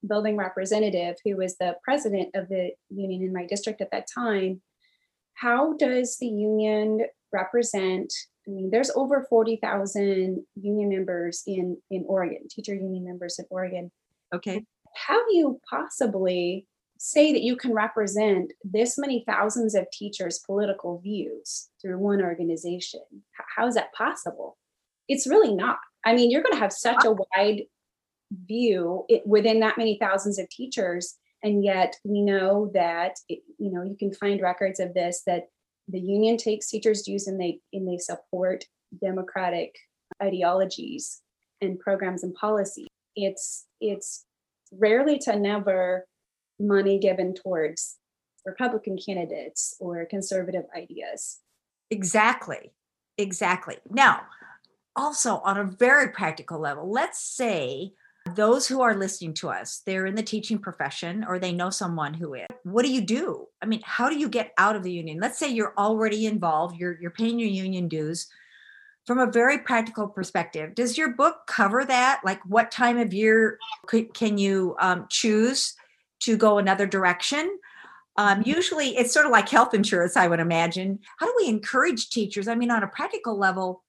building 0.06 0.36
representative, 0.36 1.16
who 1.24 1.36
was 1.36 1.56
the 1.58 1.76
president 1.84 2.30
of 2.34 2.48
the 2.48 2.70
union 2.88 3.22
in 3.22 3.32
my 3.32 3.46
district 3.46 3.80
at 3.80 3.90
that 3.92 4.06
time, 4.12 4.62
how 5.34 5.74
does 5.74 6.16
the 6.18 6.26
union 6.26 7.06
represent? 7.32 8.12
I 8.46 8.50
mean, 8.50 8.70
there's 8.70 8.90
over 8.96 9.26
40,000 9.28 10.44
union 10.54 10.88
members 10.88 11.42
in, 11.46 11.76
in 11.90 12.04
Oregon, 12.08 12.48
teacher 12.48 12.74
union 12.74 13.04
members 13.04 13.38
in 13.38 13.44
Oregon 13.50 13.90
Okay. 14.32 14.64
How 14.94 15.26
do 15.28 15.36
you 15.36 15.60
possibly 15.68 16.66
say 16.98 17.32
that 17.32 17.42
you 17.42 17.56
can 17.56 17.72
represent 17.72 18.52
this 18.62 18.96
many 18.96 19.24
thousands 19.26 19.74
of 19.74 19.86
teachers' 19.92 20.40
political 20.46 21.00
views 21.00 21.68
through 21.80 21.98
one 21.98 22.22
organization? 22.22 23.00
How 23.56 23.66
is 23.66 23.74
that 23.74 23.92
possible? 23.92 24.56
It's 25.08 25.26
really 25.26 25.54
not. 25.54 25.78
I 26.04 26.14
mean, 26.14 26.30
you're 26.30 26.42
going 26.42 26.54
to 26.54 26.60
have 26.60 26.72
such 26.72 27.04
a 27.04 27.12
wide 27.12 27.62
view 28.46 29.04
it, 29.08 29.26
within 29.26 29.60
that 29.60 29.78
many 29.78 29.98
thousands 30.00 30.38
of 30.38 30.48
teachers, 30.48 31.16
and 31.42 31.64
yet 31.64 31.96
we 32.04 32.22
know 32.22 32.70
that 32.72 33.16
it, 33.28 33.40
you 33.58 33.70
know 33.70 33.82
you 33.82 33.96
can 33.98 34.12
find 34.12 34.40
records 34.40 34.80
of 34.80 34.94
this 34.94 35.22
that 35.26 35.48
the 35.88 36.00
union 36.00 36.36
takes 36.36 36.68
teachers' 36.68 37.02
dues 37.02 37.26
and 37.26 37.40
they 37.40 37.58
and 37.72 37.86
they 37.86 37.98
support 37.98 38.64
democratic 39.00 39.74
ideologies 40.22 41.20
and 41.60 41.78
programs 41.80 42.22
and 42.22 42.34
policies 42.34 42.86
it's 43.16 43.66
it's 43.80 44.24
rarely 44.78 45.18
to 45.18 45.38
never 45.38 46.06
money 46.58 46.98
given 46.98 47.34
towards 47.34 47.98
republican 48.46 48.96
candidates 48.96 49.76
or 49.80 50.06
conservative 50.06 50.64
ideas 50.76 51.40
Exactly. 51.92 52.72
Exactly. 53.18 53.76
Now, 53.90 54.22
also 54.96 55.36
on 55.44 55.58
a 55.58 55.64
very 55.64 56.08
practical 56.08 56.58
level, 56.58 56.90
let's 56.90 57.20
say 57.20 57.92
those 58.34 58.66
who 58.66 58.80
are 58.80 58.94
listening 58.94 59.34
to 59.34 59.50
us, 59.50 59.82
they're 59.84 60.06
in 60.06 60.14
the 60.14 60.22
teaching 60.22 60.58
profession 60.58 61.22
or 61.22 61.38
they 61.38 61.52
know 61.52 61.68
someone 61.68 62.14
who 62.14 62.32
is. 62.32 62.46
What 62.62 62.86
do 62.86 62.90
you 62.90 63.02
do? 63.02 63.46
I 63.60 63.66
mean, 63.66 63.82
how 63.84 64.08
do 64.08 64.18
you 64.18 64.30
get 64.30 64.54
out 64.56 64.74
of 64.74 64.82
the 64.82 64.90
union? 64.90 65.20
Let's 65.20 65.38
say 65.38 65.50
you're 65.50 65.74
already 65.76 66.24
involved, 66.24 66.78
you're 66.78 66.98
you're 66.98 67.10
paying 67.10 67.38
your 67.38 67.50
union 67.50 67.88
dues. 67.88 68.26
From 69.06 69.18
a 69.18 69.30
very 69.30 69.58
practical 69.58 70.06
perspective, 70.06 70.76
does 70.76 70.96
your 70.96 71.10
book 71.14 71.38
cover 71.48 71.84
that? 71.84 72.20
Like, 72.24 72.40
what 72.46 72.70
time 72.70 72.98
of 72.98 73.12
year 73.12 73.58
could, 73.86 74.14
can 74.14 74.38
you 74.38 74.76
um, 74.78 75.06
choose 75.10 75.74
to 76.20 76.36
go 76.36 76.58
another 76.58 76.86
direction? 76.86 77.58
Um, 78.16 78.42
usually 78.44 78.96
it's 78.96 79.12
sort 79.12 79.26
of 79.26 79.32
like 79.32 79.48
health 79.48 79.74
insurance, 79.74 80.16
I 80.16 80.28
would 80.28 80.38
imagine. 80.38 81.00
How 81.18 81.26
do 81.26 81.34
we 81.36 81.48
encourage 81.48 82.10
teachers? 82.10 82.46
I 82.46 82.54
mean, 82.54 82.70
on 82.70 82.84
a 82.84 82.88
practical 82.88 83.36
level, 83.36 83.82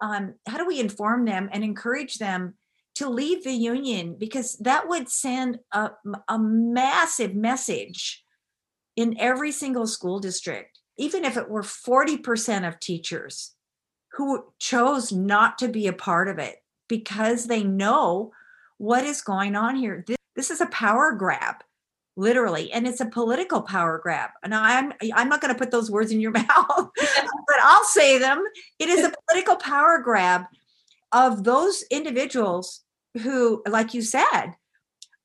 um, 0.00 0.34
how 0.46 0.58
do 0.58 0.66
we 0.66 0.78
inform 0.78 1.24
them 1.24 1.48
and 1.52 1.64
encourage 1.64 2.18
them 2.18 2.54
to 2.96 3.08
leave 3.08 3.42
the 3.42 3.52
union? 3.52 4.14
Because 4.18 4.56
that 4.58 4.88
would 4.88 5.08
send 5.08 5.58
a, 5.72 5.90
a 6.28 6.38
massive 6.38 7.34
message 7.34 8.22
in 8.94 9.18
every 9.18 9.50
single 9.50 9.88
school 9.88 10.20
district, 10.20 10.78
even 10.96 11.24
if 11.24 11.36
it 11.36 11.48
were 11.48 11.62
40% 11.62 12.68
of 12.68 12.78
teachers 12.78 13.56
who 14.18 14.44
chose 14.58 15.12
not 15.12 15.58
to 15.58 15.68
be 15.68 15.86
a 15.86 15.92
part 15.92 16.26
of 16.26 16.40
it 16.40 16.56
because 16.88 17.46
they 17.46 17.62
know 17.62 18.32
what 18.76 19.04
is 19.04 19.22
going 19.22 19.54
on 19.54 19.76
here. 19.76 20.04
This, 20.08 20.16
this 20.34 20.50
is 20.50 20.60
a 20.60 20.66
power 20.66 21.12
grab 21.12 21.54
literally 22.16 22.72
and 22.72 22.84
it's 22.84 23.00
a 23.00 23.06
political 23.06 23.62
power 23.62 24.00
grab. 24.02 24.30
And 24.42 24.52
i'm 24.52 24.92
i'm 25.14 25.28
not 25.28 25.40
going 25.40 25.54
to 25.54 25.58
put 25.58 25.70
those 25.70 25.88
words 25.88 26.10
in 26.10 26.20
your 26.20 26.30
mouth 26.48 26.48
but 26.96 27.56
i'll 27.62 27.84
say 27.84 28.18
them. 28.18 28.42
It 28.80 28.88
is 28.88 29.04
a 29.04 29.12
political 29.28 29.54
power 29.54 30.00
grab 30.02 30.46
of 31.12 31.44
those 31.44 31.84
individuals 31.88 32.80
who 33.22 33.62
like 33.68 33.94
you 33.94 34.02
said 34.02 34.54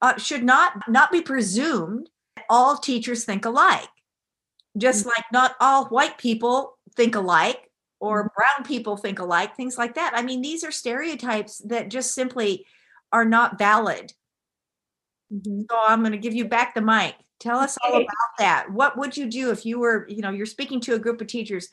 uh, 0.03 0.17
should 0.17 0.43
not 0.43 0.87
not 0.87 1.11
be 1.11 1.21
presumed 1.21 2.11
that 2.35 2.45
all 2.47 2.77
teachers 2.77 3.25
think 3.25 3.43
alike. 3.45 3.89
Just 4.77 5.07
like 5.07 5.25
not 5.31 5.55
all 5.59 5.85
white 5.85 6.19
people 6.19 6.77
think 6.95 7.15
alike 7.15 7.71
or 8.03 8.25
mm-hmm. 8.25 8.35
brown 8.35 8.67
people 8.67 8.97
think 8.97 9.19
alike 9.19 9.55
things 9.55 9.77
like 9.77 9.95
that. 9.95 10.13
I 10.15 10.21
mean 10.21 10.41
these 10.41 10.63
are 10.63 10.71
stereotypes 10.71 11.59
that 11.65 11.89
just 11.89 12.13
simply 12.13 12.65
are 13.11 13.25
not 13.25 13.57
valid. 13.57 14.13
Mm-hmm. 15.33 15.61
So 15.69 15.77
I'm 15.87 16.01
going 16.01 16.11
to 16.11 16.17
give 16.17 16.33
you 16.33 16.45
back 16.45 16.75
the 16.75 16.81
mic. 16.81 17.15
Tell 17.39 17.57
us 17.57 17.77
all 17.83 17.95
about 17.95 18.33
that. 18.39 18.71
What 18.71 18.97
would 18.97 19.17
you 19.17 19.29
do 19.29 19.51
if 19.51 19.65
you 19.65 19.79
were, 19.79 20.05
you 20.07 20.21
know, 20.21 20.29
you're 20.29 20.45
speaking 20.45 20.79
to 20.81 20.93
a 20.93 20.99
group 20.99 21.21
of 21.21 21.27
teachers? 21.27 21.69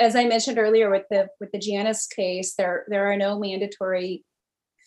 as 0.00 0.16
i 0.16 0.24
mentioned 0.24 0.56
earlier 0.56 0.88
with 0.88 1.02
the 1.10 1.28
with 1.38 1.52
the 1.52 1.58
Janus 1.58 2.06
case 2.06 2.54
there 2.54 2.86
there 2.88 3.12
are 3.12 3.16
no 3.16 3.38
mandatory 3.38 4.24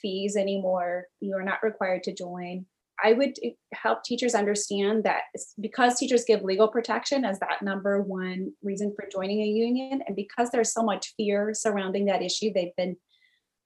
fees 0.06 0.36
anymore. 0.36 1.06
You 1.20 1.36
are 1.36 1.44
not 1.44 1.64
required 1.64 2.04
to 2.04 2.14
join 2.14 2.68
i 3.04 3.14
would 3.14 3.34
help 3.74 4.04
teachers 4.04 4.36
understand 4.36 5.04
that 5.04 5.24
because 5.60 5.98
teachers 5.98 6.26
give 6.26 6.44
legal 6.44 6.68
protection 6.68 7.26
as 7.26 7.40
that 7.40 7.62
number 7.62 8.02
one 8.02 8.52
reason 8.64 8.94
for 8.96 9.08
joining 9.12 9.42
a 9.42 9.46
union 9.46 10.02
and 10.08 10.16
because 10.16 10.50
there's 10.52 10.74
so 10.74 10.84
much 10.84 11.14
fear 11.18 11.54
surrounding 11.54 12.06
that 12.06 12.22
issue 12.22 12.52
they've 12.54 12.76
been 12.78 12.96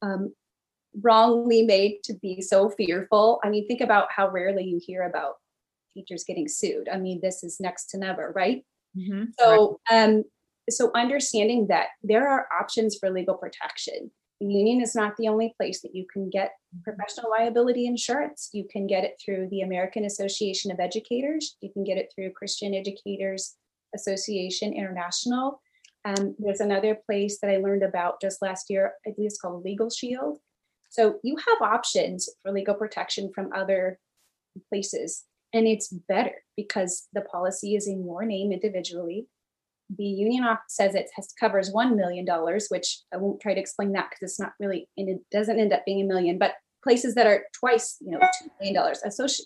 um, 0.01 0.33
wrongly 1.01 1.63
made 1.63 1.99
to 2.03 2.13
be 2.15 2.41
so 2.41 2.69
fearful. 2.69 3.39
I 3.43 3.49
mean 3.49 3.67
think 3.67 3.81
about 3.81 4.07
how 4.11 4.29
rarely 4.29 4.63
you 4.63 4.79
hear 4.83 5.03
about 5.03 5.35
teachers 5.93 6.23
getting 6.23 6.47
sued. 6.47 6.89
I 6.91 6.97
mean 6.97 7.19
this 7.21 7.43
is 7.43 7.59
next 7.59 7.87
to 7.91 7.97
never 7.97 8.31
right? 8.35 8.63
So, 9.39 9.79
um, 9.91 10.23
so 10.69 10.91
understanding 10.95 11.67
that 11.67 11.87
there 12.03 12.27
are 12.27 12.47
options 12.59 12.97
for 12.97 13.09
legal 13.09 13.35
protection. 13.35 14.11
Union 14.39 14.81
is 14.81 14.95
not 14.95 15.17
the 15.17 15.27
only 15.27 15.53
place 15.57 15.81
that 15.81 15.93
you 15.93 16.05
can 16.11 16.29
get 16.29 16.51
professional 16.83 17.29
liability 17.29 17.85
insurance. 17.85 18.49
You 18.53 18.65
can 18.71 18.87
get 18.87 19.03
it 19.03 19.21
through 19.23 19.49
the 19.51 19.61
American 19.61 20.05
Association 20.05 20.71
of 20.71 20.79
Educators. 20.79 21.57
You 21.61 21.71
can 21.71 21.83
get 21.83 21.97
it 21.97 22.11
through 22.15 22.31
Christian 22.31 22.73
Educators 22.73 23.55
Association 23.93 24.73
International. 24.73 25.61
Um, 26.05 26.35
there's 26.39 26.61
another 26.61 26.97
place 27.05 27.39
that 27.41 27.51
I 27.51 27.57
learned 27.57 27.83
about 27.83 28.21
just 28.21 28.41
last 28.41 28.69
year. 28.69 28.93
I 29.05 29.11
believe 29.11 29.27
it's 29.27 29.39
called 29.39 29.65
Legal 29.65 29.89
Shield. 29.89 30.39
So 30.89 31.19
you 31.23 31.35
have 31.35 31.61
options 31.61 32.29
for 32.41 32.51
legal 32.51 32.75
protection 32.75 33.31
from 33.35 33.51
other 33.53 33.99
places, 34.69 35.25
and 35.53 35.67
it's 35.67 35.89
better 36.07 36.35
because 36.55 37.07
the 37.13 37.21
policy 37.21 37.75
is 37.75 37.87
in 37.87 38.05
your 38.05 38.25
name 38.25 38.51
individually 38.51 39.27
the 39.97 40.05
union 40.05 40.45
says 40.67 40.93
it 40.95 41.09
has 41.15 41.33
covers 41.39 41.71
one 41.71 41.95
million 41.95 42.25
dollars, 42.25 42.67
which 42.69 42.99
I 43.13 43.17
won't 43.17 43.41
try 43.41 43.53
to 43.53 43.59
explain 43.59 43.91
that 43.93 44.09
because 44.09 44.31
it's 44.31 44.39
not 44.39 44.53
really 44.59 44.87
and 44.97 45.09
it 45.09 45.19
doesn't 45.31 45.59
end 45.59 45.73
up 45.73 45.85
being 45.85 46.01
a 46.01 46.05
million, 46.05 46.37
but 46.37 46.53
places 46.83 47.15
that 47.15 47.25
are 47.27 47.43
twice, 47.59 47.97
you 47.99 48.11
know, 48.11 48.19
two 48.19 48.49
million 48.59 48.75
dollars. 48.75 49.01
Associ- 49.05 49.41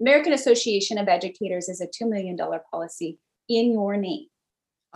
American 0.00 0.32
Association 0.34 0.98
of 0.98 1.08
Educators 1.08 1.68
is 1.68 1.80
a 1.80 1.86
two 1.86 2.06
million 2.08 2.36
dollar 2.36 2.60
policy 2.70 3.18
in 3.48 3.72
your 3.72 3.96
name. 3.96 4.26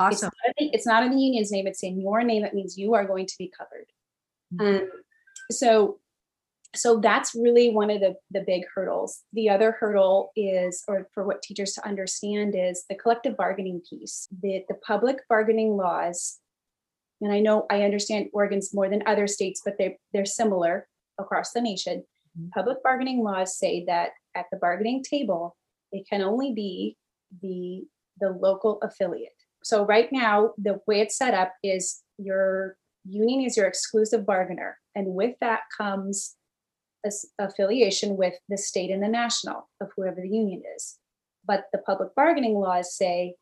It's 0.03 0.23
Awesome. 0.23 0.31
not, 0.47 0.55
in- 0.59 0.71
it's 0.75 0.87
not 0.87 1.03
in 1.05 1.11
the 1.13 1.21
union's 1.23 1.51
name; 1.51 1.67
it's 1.67 1.83
in 1.83 2.01
your 2.01 2.23
name. 2.23 2.45
It 2.45 2.55
means 2.55 2.77
you 2.79 2.95
are 2.95 3.05
going 3.07 3.27
to 3.27 3.35
be 3.39 3.51
covered. 3.57 3.87
Mhm. 4.55 4.83
Um, 4.83 4.91
so, 5.51 5.99
so 6.75 7.01
that's 7.01 7.35
really 7.35 7.71
one 7.71 7.91
of 7.91 8.01
the 8.01 8.15
the 8.31 8.45
big 8.47 8.63
hurdles. 8.75 9.23
The 9.33 9.49
other 9.49 9.73
hurdle 9.73 10.31
is, 10.37 10.85
or 10.87 11.09
for 11.13 11.27
what 11.27 11.43
teachers 11.43 11.73
to 11.75 11.87
understand, 11.87 12.55
is 12.57 12.85
the 12.89 12.95
collective 12.95 13.37
bargaining 13.37 13.83
piece. 13.89 14.29
The 14.43 14.65
the 14.69 14.77
public 14.87 15.19
bargaining 15.29 15.77
laws, 15.77 16.39
and 17.21 17.33
I 17.33 17.41
know 17.41 17.67
I 17.71 17.83
understand 17.83 18.29
Oregon's 18.33 18.73
more 18.73 18.89
than 18.89 19.03
other 19.07 19.27
states, 19.27 19.63
but 19.65 19.75
they 19.79 19.99
they're 20.13 20.25
similar 20.27 20.87
across 21.19 21.53
the 21.53 21.61
nation. 21.61 22.05
Mhm. 22.39 22.51
Public 22.53 22.83
bargaining 22.83 23.23
laws 23.25 23.59
say 23.59 23.85
that 23.87 24.11
at 24.37 24.47
the 24.53 24.57
bargaining 24.59 25.03
table, 25.03 25.57
it 25.93 26.07
can 26.09 26.23
only 26.23 26.53
be 26.53 26.97
the 27.43 27.85
the 28.21 28.31
local 28.31 28.79
affiliate. 28.83 29.33
So 29.65 29.85
right 29.85 30.11
now, 30.13 30.55
the 30.57 30.81
way 30.87 31.01
it's 31.01 31.17
set 31.17 31.35
up 31.35 31.53
is 31.63 32.03
your 32.19 32.77
union 33.05 33.41
is 33.45 33.57
your 33.57 33.67
exclusive 33.67 34.25
bargainer, 34.25 34.79
and 34.95 35.15
with 35.15 35.37
that 35.41 35.63
comes 35.77 36.37
affiliation 37.39 38.17
with 38.17 38.35
the 38.49 38.59
state 38.59 38.91
and 38.91 39.03
the 39.03 39.09
national 39.09 39.69
of 39.81 39.89
whoever 39.97 40.21
the 40.21 40.29
union 40.29 40.63
is. 40.77 40.99
But 41.47 41.65
the 41.73 41.79
public 41.79 42.15
bargaining 42.15 42.55
laws 42.55 42.95
say 42.95 43.35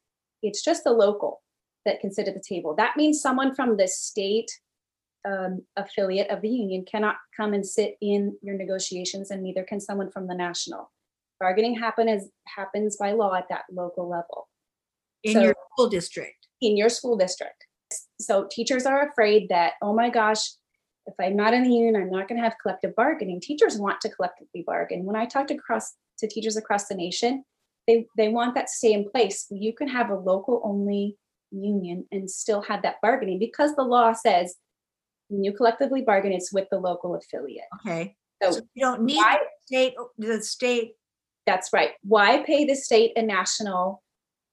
it's 0.43 0.63
just 0.65 0.85
the 0.85 0.93
local 0.93 1.43
that 1.85 2.01
can 2.01 2.13
sit 2.13 2.29
at 2.29 2.35
the 2.35 2.43
table. 2.47 2.75
That 2.77 2.97
means 2.97 3.21
someone 3.21 3.55
from 3.55 3.77
the 3.77 3.89
state 3.89 4.51
um, 5.29 5.63
affiliate 5.77 6.31
of 6.31 6.41
the 6.43 6.49
union 6.49 6.85
cannot 6.91 7.17
come 7.37 7.53
and 7.53 7.67
sit 7.67 7.97
in 8.01 8.37
your 8.43 8.57
negotiations, 8.57 9.31
and 9.31 9.43
neither 9.43 9.65
can 9.65 9.81
someone 9.81 10.11
from 10.11 10.27
the 10.29 10.35
national. 10.35 10.91
Bargaining 11.41 11.79
happen 11.79 12.09
as 12.09 12.29
happens 12.47 12.97
by 12.97 13.13
law 13.13 13.35
at 13.35 13.49
that 13.49 13.63
local 13.71 14.09
level 14.09 14.49
In 15.25 15.35
So- 15.35 15.43
your 15.43 15.55
school 15.73 15.89
district. 15.89 16.47
in 16.61 16.77
your 16.77 16.89
school 16.89 17.17
district. 17.17 17.67
So 18.21 18.47
teachers 18.51 18.85
are 18.87 19.09
afraid 19.09 19.49
that, 19.49 19.75
oh 19.83 19.95
my 19.95 20.11
gosh, 20.11 20.51
if 21.09 21.15
I'm 21.19 21.37
not 21.37 21.55
in 21.55 21.65
the 21.65 21.71
union, 21.71 21.97
I'm 21.97 22.11
not 22.11 22.29
going 22.29 22.39
to 22.41 22.45
have 22.45 22.57
collective 22.61 22.95
bargaining. 22.95 23.41
Teachers 23.41 23.79
want 23.79 24.01
to 24.03 24.11
collectively 24.11 24.63
bargain. 24.67 25.05
When 25.05 25.17
I 25.17 25.25
talked 25.27 25.51
across 25.51 25.95
to 26.19 26.29
teachers 26.29 26.57
across 26.57 26.87
the 26.87 26.95
nation, 26.95 27.45
they 27.87 28.07
they 28.17 28.29
want 28.29 28.55
that 28.55 28.67
to 28.67 28.73
stay 28.73 28.93
in 28.93 29.09
place. 29.11 29.47
You 29.51 29.73
can 29.73 29.89
have 29.89 30.11
a 30.11 30.15
local 30.15 30.61
only 30.65 31.17
union 31.51 32.07
and 32.13 32.31
still 32.31 32.61
have 32.63 32.83
that 32.83 32.97
bargaining 33.01 33.39
because 33.39 33.75
the 33.75 33.83
law 33.83 34.13
says 34.13 34.57
when 35.29 35.43
you 35.45 35.53
collectively 35.53 36.03
bargain, 36.03 36.33
it's 36.33 36.53
with 36.53 36.69
the 36.71 36.79
local 36.79 37.15
affiliate. 37.15 37.65
Okay. 37.81 38.15
So 38.43 38.51
So 38.53 38.61
you 38.75 38.85
don't 38.85 39.03
need 39.03 39.17
why- 39.17 39.39
the 39.41 39.67
state, 39.67 39.95
the 40.19 40.43
state, 40.43 40.93
That's 41.47 41.73
right. 41.73 41.93
Why 42.03 42.43
pay 42.43 42.67
the 42.67 42.75
state 42.75 43.13
and 43.17 43.27
national? 43.27 44.03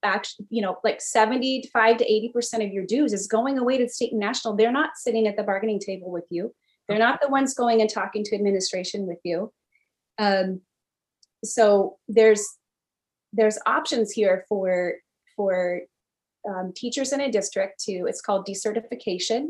Actually, 0.03 0.45
you 0.49 0.61
know, 0.61 0.77
like 0.83 1.01
75 1.01 1.97
to 1.97 2.05
80% 2.05 2.65
of 2.65 2.71
your 2.71 2.85
dues 2.85 3.11
is 3.11 3.27
going 3.27 3.57
away 3.57 3.77
to 3.77 3.89
state 3.89 4.11
and 4.11 4.19
national. 4.19 4.55
They're 4.55 4.71
not 4.71 4.91
sitting 4.97 5.27
at 5.27 5.35
the 5.35 5.43
bargaining 5.43 5.79
table 5.79 6.11
with 6.11 6.25
you. 6.29 6.53
They're 6.87 6.99
not 6.99 7.21
the 7.21 7.29
ones 7.29 7.55
going 7.55 7.81
and 7.81 7.89
talking 7.89 8.23
to 8.25 8.35
administration 8.35 9.07
with 9.07 9.19
you. 9.23 9.51
Um, 10.17 10.61
so 11.43 11.97
there's 12.07 12.45
there's 13.33 13.59
options 13.65 14.11
here 14.11 14.45
for 14.47 14.95
for 15.35 15.81
um, 16.47 16.71
teachers 16.75 17.11
in 17.11 17.21
a 17.21 17.31
district 17.31 17.79
to 17.81 18.05
it's 18.07 18.21
called 18.21 18.47
decertification 18.47 19.49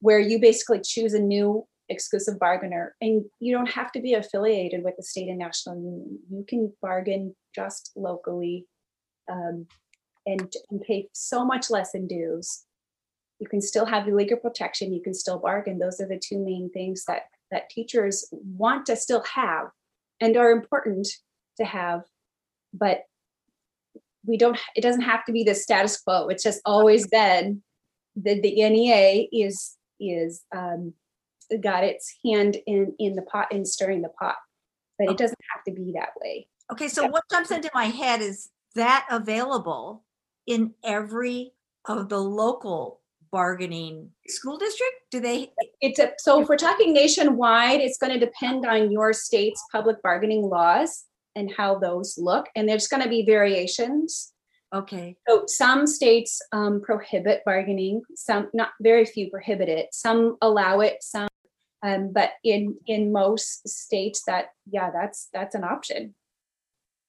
where 0.00 0.18
you 0.18 0.40
basically 0.40 0.80
choose 0.84 1.14
a 1.14 1.18
new 1.18 1.66
exclusive 1.88 2.38
bargainer 2.38 2.94
and 3.00 3.24
you 3.40 3.54
don't 3.54 3.70
have 3.70 3.92
to 3.92 4.00
be 4.00 4.14
affiliated 4.14 4.82
with 4.82 4.94
the 4.96 5.02
state 5.02 5.28
and 5.28 5.38
national 5.38 5.76
union 5.76 6.18
you 6.30 6.44
can 6.48 6.72
bargain 6.80 7.34
just 7.54 7.92
locally 7.94 8.66
um, 9.30 9.66
and, 10.26 10.52
and 10.70 10.80
pay 10.80 11.08
so 11.12 11.44
much 11.44 11.70
less 11.70 11.94
in 11.94 12.06
dues. 12.06 12.64
You 13.38 13.48
can 13.48 13.60
still 13.60 13.84
have 13.84 14.06
the 14.06 14.12
legal 14.12 14.38
protection 14.38 14.92
you 14.92 15.02
can 15.02 15.14
still 15.14 15.38
bargain. 15.38 15.78
Those 15.78 16.00
are 16.00 16.08
the 16.08 16.18
two 16.18 16.38
main 16.38 16.70
things 16.70 17.04
that 17.06 17.22
that 17.50 17.68
teachers 17.70 18.26
want 18.32 18.86
to 18.86 18.96
still 18.96 19.22
have 19.22 19.68
and 20.20 20.36
are 20.36 20.50
important 20.50 21.06
to 21.58 21.64
have 21.64 22.02
but 22.72 23.04
we 24.26 24.36
don't 24.36 24.58
it 24.74 24.80
doesn't 24.80 25.02
have 25.02 25.24
to 25.26 25.32
be 25.32 25.44
the 25.44 25.54
status 25.54 26.00
quo. 26.00 26.28
It's 26.28 26.42
just 26.42 26.60
always 26.64 27.06
been 27.06 27.62
the 28.16 28.40
the 28.40 28.68
nea 28.70 29.28
is 29.32 29.76
is 30.00 30.42
um 30.54 30.94
got 31.62 31.84
its 31.84 32.14
hand 32.24 32.56
in 32.66 32.94
in 32.98 33.14
the 33.14 33.22
pot 33.22 33.48
and 33.52 33.66
stirring 33.66 34.02
the 34.02 34.08
pot 34.08 34.36
but 34.98 35.10
it 35.10 35.18
doesn't 35.18 35.38
have 35.54 35.64
to 35.64 35.72
be 35.72 35.92
that 35.92 36.10
way. 36.20 36.48
Okay, 36.72 36.88
so 36.88 37.02
Yeah. 37.02 37.08
what 37.10 37.24
jumps 37.30 37.50
into 37.50 37.70
my 37.74 37.86
head 37.86 38.20
is 38.20 38.50
that 38.74 39.06
available 39.10 40.04
in 40.46 40.74
every 40.84 41.52
of 41.86 42.08
the 42.08 42.18
local 42.18 43.00
bargaining 43.30 44.10
school 44.28 44.56
district? 44.56 44.94
Do 45.10 45.20
they, 45.20 45.52
it's 45.80 45.98
a 45.98 46.12
so 46.18 46.40
if 46.40 46.48
we're 46.48 46.56
talking 46.56 46.92
nationwide 46.92 47.80
it's 47.80 47.98
going 47.98 48.12
to 48.12 48.18
depend 48.18 48.64
on 48.64 48.90
your 48.90 49.12
state's 49.12 49.62
public 49.72 50.00
bargaining 50.02 50.42
laws 50.42 51.04
and 51.34 51.52
how 51.56 51.78
those 51.78 52.16
look 52.16 52.46
and 52.54 52.68
there's 52.68 52.86
going 52.86 53.02
to 53.02 53.08
be 53.08 53.24
variations 53.24 54.34
okay, 54.74 55.16
So 55.28 55.44
some 55.46 55.86
states 55.86 56.42
um, 56.52 56.80
prohibit 56.80 57.42
bargaining, 57.44 58.02
some, 58.16 58.48
not 58.52 58.70
very 58.80 59.04
few 59.06 59.30
prohibit 59.30 59.68
it, 59.68 59.88
some 59.92 60.36
allow 60.42 60.80
it, 60.80 60.96
some, 61.00 61.28
um, 61.82 62.12
but 62.12 62.32
in, 62.42 62.76
in 62.86 63.12
most 63.12 63.68
states 63.68 64.24
that, 64.26 64.46
yeah, 64.68 64.90
that's, 64.90 65.28
that's 65.32 65.54
an 65.54 65.62
option. 65.62 66.14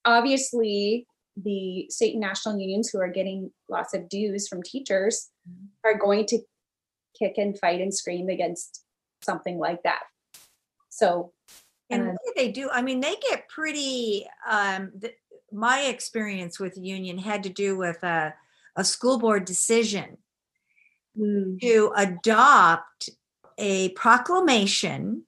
Obviously, 0.06 1.08
the 1.38 1.88
state 1.90 2.14
and 2.14 2.22
national 2.22 2.60
unions 2.60 2.90
who 2.90 3.00
are 3.00 3.10
getting 3.10 3.52
lots 3.70 3.94
of 3.94 4.08
dues 4.10 4.48
from 4.48 4.64
teachers 4.64 5.32
Mhm. 5.48 5.70
are 5.84 5.98
going 5.98 6.26
to 6.28 6.40
kick 7.18 7.38
and 7.38 7.60
fight 7.60 7.82
and 7.82 7.94
scream 7.94 8.30
against 8.30 8.84
something 9.22 9.58
like 9.58 9.84
that. 9.84 10.04
So, 10.90 11.34
and 11.90 12.08
what 12.08 12.18
do 12.26 12.34
they 12.36 12.52
do? 12.52 12.70
I 12.70 12.82
mean, 12.82 13.00
they 13.00 13.16
get 13.30 13.48
pretty, 13.50 14.28
um, 14.48 14.94
my 15.52 15.82
experience 15.82 16.60
with 16.60 16.76
the 16.76 16.82
union 16.82 17.18
had 17.18 17.44
to 17.44 17.50
do 17.50 17.78
with 17.78 18.02
a, 18.04 18.34
a 18.76 18.84
school 18.84 19.20
board 19.20 19.46
decision 19.46 20.18
mm, 21.18 21.60
to 21.62 21.94
adopt 21.96 23.10
a 23.58 23.90
proclamation 23.90 25.26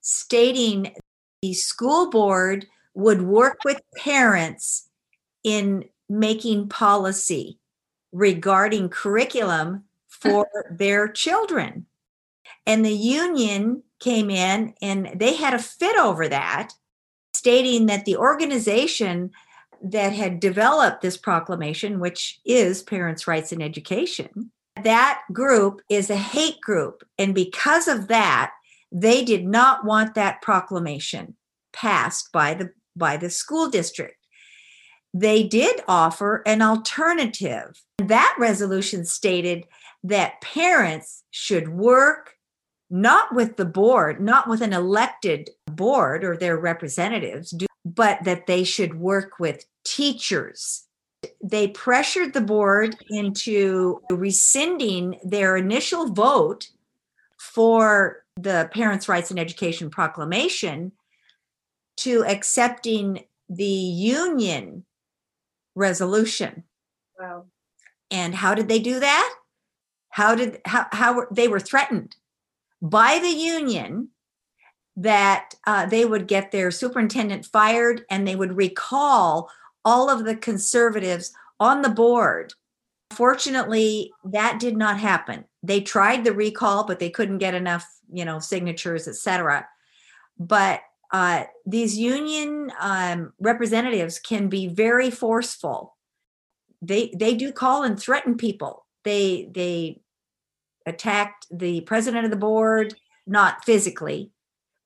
stating 0.00 0.94
the 1.42 1.54
school 1.54 2.10
board 2.10 2.66
would 2.94 3.22
work 3.22 3.58
with 3.64 3.80
parents 3.96 4.89
in 5.44 5.84
making 6.08 6.68
policy 6.68 7.58
regarding 8.12 8.88
curriculum 8.88 9.84
for 10.08 10.48
their 10.70 11.08
children. 11.08 11.86
And 12.66 12.84
the 12.84 12.92
union 12.92 13.82
came 14.00 14.30
in 14.30 14.74
and 14.82 15.10
they 15.14 15.34
had 15.34 15.54
a 15.54 15.58
fit 15.58 15.96
over 15.96 16.28
that, 16.28 16.72
stating 17.34 17.86
that 17.86 18.04
the 18.04 18.16
organization 18.16 19.30
that 19.82 20.12
had 20.12 20.40
developed 20.40 21.00
this 21.00 21.16
proclamation, 21.16 22.00
which 22.00 22.40
is 22.44 22.82
Parents' 22.82 23.26
Rights 23.26 23.52
in 23.52 23.62
Education, 23.62 24.50
that 24.82 25.22
group 25.32 25.80
is 25.88 26.10
a 26.10 26.16
hate 26.16 26.60
group. 26.60 27.02
And 27.18 27.34
because 27.34 27.88
of 27.88 28.08
that, 28.08 28.52
they 28.92 29.24
did 29.24 29.46
not 29.46 29.84
want 29.84 30.14
that 30.14 30.42
proclamation 30.42 31.36
passed 31.72 32.32
by 32.32 32.54
the 32.54 32.72
by 32.96 33.16
the 33.16 33.30
school 33.30 33.70
district. 33.70 34.19
They 35.12 35.42
did 35.42 35.80
offer 35.88 36.42
an 36.46 36.62
alternative. 36.62 37.82
That 37.98 38.34
resolution 38.38 39.04
stated 39.04 39.66
that 40.04 40.40
parents 40.40 41.24
should 41.30 41.68
work 41.68 42.36
not 42.90 43.34
with 43.34 43.56
the 43.56 43.64
board, 43.64 44.20
not 44.20 44.48
with 44.48 44.62
an 44.62 44.72
elected 44.72 45.50
board 45.66 46.24
or 46.24 46.36
their 46.36 46.58
representatives, 46.58 47.54
but 47.84 48.22
that 48.24 48.46
they 48.46 48.64
should 48.64 48.94
work 48.94 49.38
with 49.38 49.64
teachers. 49.84 50.84
They 51.42 51.68
pressured 51.68 52.32
the 52.32 52.40
board 52.40 52.96
into 53.10 54.00
rescinding 54.10 55.20
their 55.24 55.56
initial 55.56 56.12
vote 56.12 56.68
for 57.38 58.24
the 58.36 58.68
Parents' 58.72 59.08
Rights 59.08 59.30
in 59.30 59.38
Education 59.38 59.90
proclamation 59.90 60.92
to 61.98 62.24
accepting 62.24 63.24
the 63.48 63.64
union 63.64 64.84
resolution. 65.80 66.64
wow. 67.18 67.46
And 68.10 68.34
how 68.34 68.54
did 68.54 68.68
they 68.68 68.78
do 68.78 69.00
that? 69.00 69.34
How 70.10 70.34
did 70.34 70.60
how 70.64 70.86
how 70.92 71.14
were 71.14 71.28
they 71.30 71.48
were 71.48 71.60
threatened 71.60 72.16
by 72.82 73.18
the 73.18 73.30
union 73.30 74.08
that 74.96 75.54
uh, 75.66 75.86
they 75.86 76.04
would 76.04 76.26
get 76.26 76.50
their 76.50 76.70
superintendent 76.70 77.46
fired 77.46 78.04
and 78.10 78.26
they 78.26 78.36
would 78.36 78.56
recall 78.56 79.50
all 79.84 80.10
of 80.10 80.24
the 80.24 80.36
conservatives 80.36 81.32
on 81.58 81.82
the 81.82 81.88
board. 81.88 82.52
Fortunately, 83.10 84.12
that 84.24 84.60
did 84.60 84.76
not 84.76 84.98
happen. 84.98 85.44
They 85.62 85.80
tried 85.80 86.24
the 86.24 86.32
recall, 86.32 86.84
but 86.84 86.98
they 86.98 87.10
couldn't 87.10 87.38
get 87.38 87.54
enough, 87.54 87.86
you 88.12 88.24
know, 88.24 88.38
signatures, 88.38 89.08
etc. 89.08 89.66
But 90.38 90.80
uh, 91.12 91.44
these 91.66 91.98
union 91.98 92.72
um, 92.80 93.32
representatives 93.40 94.18
can 94.18 94.48
be 94.48 94.68
very 94.68 95.10
forceful. 95.10 95.96
They 96.82 97.12
they 97.16 97.34
do 97.34 97.52
call 97.52 97.82
and 97.82 97.98
threaten 98.00 98.36
people. 98.36 98.86
They 99.04 99.48
they 99.52 100.00
attacked 100.86 101.46
the 101.50 101.82
president 101.82 102.24
of 102.24 102.30
the 102.30 102.36
board, 102.36 102.94
not 103.26 103.64
physically, 103.64 104.30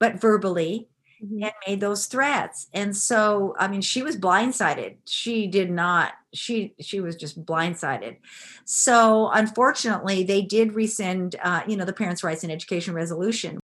but 0.01 0.21
verbally, 0.21 0.89
Mhm. 1.23 1.45
and 1.45 1.53
made 1.67 1.81
those 1.81 2.07
threats. 2.07 2.69
And 2.75 2.97
so, 2.97 3.55
I 3.59 3.69
mean, 3.69 3.81
she 3.83 4.03
was 4.03 4.17
blindsided. 4.17 4.97
She 5.07 5.47
did 5.47 5.71
not. 5.71 6.13
She 6.35 6.75
she 6.81 7.01
was 7.01 7.17
just 7.17 7.45
blindsided. 7.47 8.17
So, 8.65 9.31
unfortunately, 9.33 10.25
they 10.25 10.43
did 10.43 10.75
rescind, 10.75 11.37
uh, 11.43 11.63
you 11.69 11.77
know, 11.77 11.85
the 11.85 11.93
Parents' 11.93 12.25
Rights 12.25 12.45
in 12.45 12.51
Education 12.51 12.95
resolution. 12.95 13.61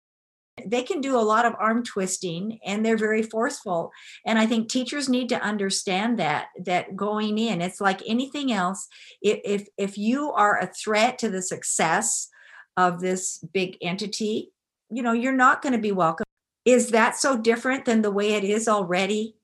They 0.69 0.83
can 0.83 1.01
do 1.01 1.17
a 1.17 1.21
lot 1.21 1.45
of 1.45 1.55
arm 1.59 1.83
twisting, 1.83 2.59
and 2.65 2.85
they're 2.85 2.97
very 2.97 3.23
forceful. 3.23 3.91
And 4.25 4.37
I 4.37 4.45
think 4.45 4.69
teachers 4.69 5.09
need 5.09 5.29
to 5.29 5.41
understand 5.41 6.19
that. 6.19 6.47
That 6.65 6.95
going 6.95 7.37
in, 7.37 7.61
it's 7.61 7.81
like 7.81 8.01
anything 8.05 8.51
else. 8.51 8.87
If 9.21 9.67
if, 9.77 9.97
you 9.97 10.31
are 10.31 10.59
a 10.59 10.67
threat 10.67 11.17
to 11.19 11.29
the 11.29 11.41
success 11.41 12.29
of 12.75 12.99
this 12.99 13.43
big 13.53 13.77
entity, 13.81 14.51
you 14.89 15.01
know, 15.01 15.13
you're 15.13 15.33
not 15.33 15.61
going 15.61 15.73
to 15.73 15.79
be 15.79 15.91
welcome 15.91 16.25
is 16.67 16.89
that 16.89 17.15
so 17.15 17.37
different 17.37 17.85
than 17.85 18.01
the 18.01 18.11
way 18.11 18.33
it 18.33 18.43
is 18.43 18.67
already 18.67 19.37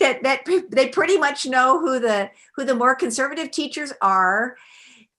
that 0.00 0.22
that 0.22 0.44
they 0.70 0.88
pretty 0.88 1.16
much 1.16 1.46
know 1.46 1.80
who 1.80 1.98
the 1.98 2.30
who 2.56 2.64
the 2.64 2.74
more 2.74 2.94
conservative 2.94 3.50
teachers 3.50 3.92
are 4.02 4.56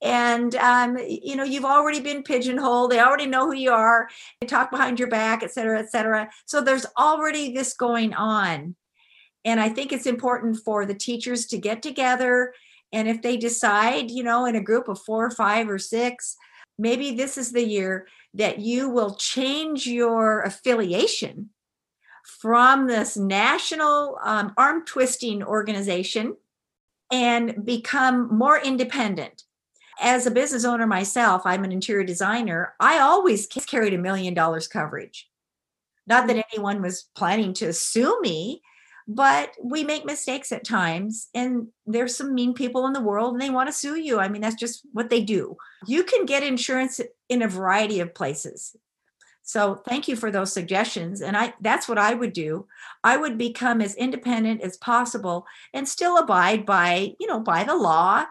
and 0.00 0.54
um, 0.56 0.96
you 0.98 1.34
know 1.34 1.44
you've 1.44 1.64
already 1.64 2.00
been 2.00 2.22
pigeonholed 2.22 2.90
they 2.90 3.00
already 3.00 3.26
know 3.26 3.46
who 3.46 3.54
you 3.54 3.72
are 3.72 4.08
they 4.40 4.46
talk 4.46 4.70
behind 4.70 4.98
your 4.98 5.08
back 5.08 5.42
et 5.42 5.52
cetera 5.52 5.78
et 5.78 5.90
cetera. 5.90 6.30
So 6.46 6.60
there's 6.60 6.86
already 6.96 7.52
this 7.52 7.74
going 7.74 8.14
on. 8.14 8.76
And 9.44 9.60
i 9.60 9.68
think 9.68 9.92
it's 9.92 10.06
important 10.06 10.58
for 10.64 10.84
the 10.84 10.94
teachers 10.94 11.46
to 11.46 11.58
get 11.58 11.82
together 11.82 12.52
and 12.92 13.08
if 13.08 13.22
they 13.22 13.36
decide 13.36 14.10
you 14.10 14.22
know 14.22 14.44
in 14.46 14.56
a 14.56 14.62
group 14.62 14.88
of 14.88 15.00
four 15.00 15.26
or 15.26 15.30
five 15.30 15.68
or 15.68 15.78
six 15.78 16.36
maybe 16.78 17.12
this 17.12 17.38
is 17.38 17.52
the 17.52 17.66
year 17.66 18.06
that 18.34 18.58
you 18.58 18.88
will 18.88 19.14
change 19.14 19.86
your 19.86 20.42
affiliation 20.42 21.50
from 22.40 22.86
this 22.86 23.16
national 23.16 24.18
um, 24.22 24.52
arm 24.56 24.84
twisting 24.84 25.42
organization 25.42 26.36
and 27.10 27.64
become 27.64 28.28
more 28.36 28.58
independent 28.58 29.44
as 30.00 30.26
a 30.26 30.30
business 30.30 30.64
owner 30.64 30.86
myself, 30.86 31.42
I'm 31.44 31.64
an 31.64 31.72
interior 31.72 32.04
designer. 32.04 32.74
I 32.80 32.98
always 32.98 33.46
carried 33.46 33.94
a 33.94 33.98
million 33.98 34.34
dollars 34.34 34.68
coverage. 34.68 35.28
Not 36.06 36.26
that 36.26 36.36
mm-hmm. 36.36 36.48
anyone 36.52 36.82
was 36.82 37.08
planning 37.14 37.52
to 37.54 37.72
sue 37.72 38.18
me, 38.20 38.62
but 39.06 39.52
we 39.62 39.84
make 39.84 40.04
mistakes 40.04 40.52
at 40.52 40.64
times. 40.64 41.28
And 41.34 41.68
there's 41.86 42.14
some 42.14 42.34
mean 42.34 42.54
people 42.54 42.86
in 42.86 42.92
the 42.92 43.00
world 43.00 43.32
and 43.32 43.40
they 43.40 43.50
want 43.50 43.68
to 43.68 43.72
sue 43.72 43.96
you. 43.96 44.18
I 44.18 44.28
mean, 44.28 44.42
that's 44.42 44.60
just 44.60 44.86
what 44.92 45.08
they 45.08 45.22
do. 45.22 45.56
You 45.86 46.04
can 46.04 46.26
get 46.26 46.42
insurance 46.42 47.00
in 47.28 47.42
a 47.42 47.48
variety 47.48 48.00
of 48.00 48.14
places. 48.14 48.76
So 49.42 49.76
thank 49.88 50.08
you 50.08 50.16
for 50.16 50.30
those 50.30 50.52
suggestions. 50.52 51.22
And 51.22 51.34
I 51.34 51.54
that's 51.62 51.88
what 51.88 51.96
I 51.96 52.12
would 52.12 52.34
do. 52.34 52.66
I 53.02 53.16
would 53.16 53.38
become 53.38 53.80
as 53.80 53.94
independent 53.94 54.60
as 54.60 54.76
possible 54.76 55.46
and 55.72 55.88
still 55.88 56.18
abide 56.18 56.66
by, 56.66 57.14
you 57.18 57.26
know, 57.26 57.40
by 57.40 57.64
the 57.64 57.74
law 57.74 58.26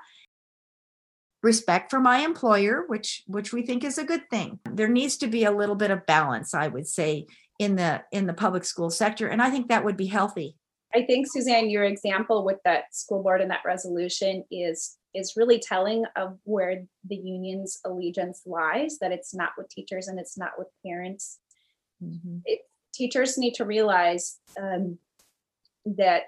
respect 1.43 1.91
for 1.91 1.99
my 1.99 2.19
employer 2.19 2.83
which 2.87 3.23
which 3.27 3.53
we 3.53 3.61
think 3.61 3.83
is 3.83 3.97
a 3.97 4.03
good 4.03 4.29
thing. 4.29 4.59
There 4.69 4.87
needs 4.87 5.17
to 5.17 5.27
be 5.27 5.43
a 5.43 5.51
little 5.51 5.75
bit 5.75 5.91
of 5.91 6.05
balance 6.05 6.53
i 6.53 6.67
would 6.67 6.87
say 6.87 7.27
in 7.59 7.75
the 7.75 8.03
in 8.11 8.27
the 8.27 8.33
public 8.33 8.65
school 8.65 8.89
sector 8.89 9.27
and 9.27 9.41
i 9.41 9.49
think 9.49 9.67
that 9.67 9.85
would 9.85 9.97
be 9.97 10.07
healthy. 10.07 10.55
I 10.95 11.03
think 11.03 11.27
suzanne 11.27 11.69
your 11.69 11.83
example 11.83 12.43
with 12.43 12.57
that 12.65 12.95
school 12.95 13.21
board 13.21 13.41
and 13.41 13.51
that 13.51 13.65
resolution 13.65 14.43
is 14.49 14.97
is 15.13 15.33
really 15.35 15.59
telling 15.59 16.05
of 16.15 16.37
where 16.43 16.83
the 17.07 17.15
union's 17.15 17.79
allegiance 17.85 18.43
lies 18.45 18.97
that 18.99 19.11
it's 19.11 19.33
not 19.33 19.51
with 19.57 19.69
teachers 19.69 20.07
and 20.07 20.19
it's 20.19 20.37
not 20.37 20.51
with 20.57 20.67
parents. 20.85 21.39
Mm-hmm. 22.03 22.37
it, 22.45 22.59
teachers 22.93 23.39
need 23.39 23.55
to 23.55 23.65
realize 23.65 24.37
um, 24.61 24.99
that 25.85 26.23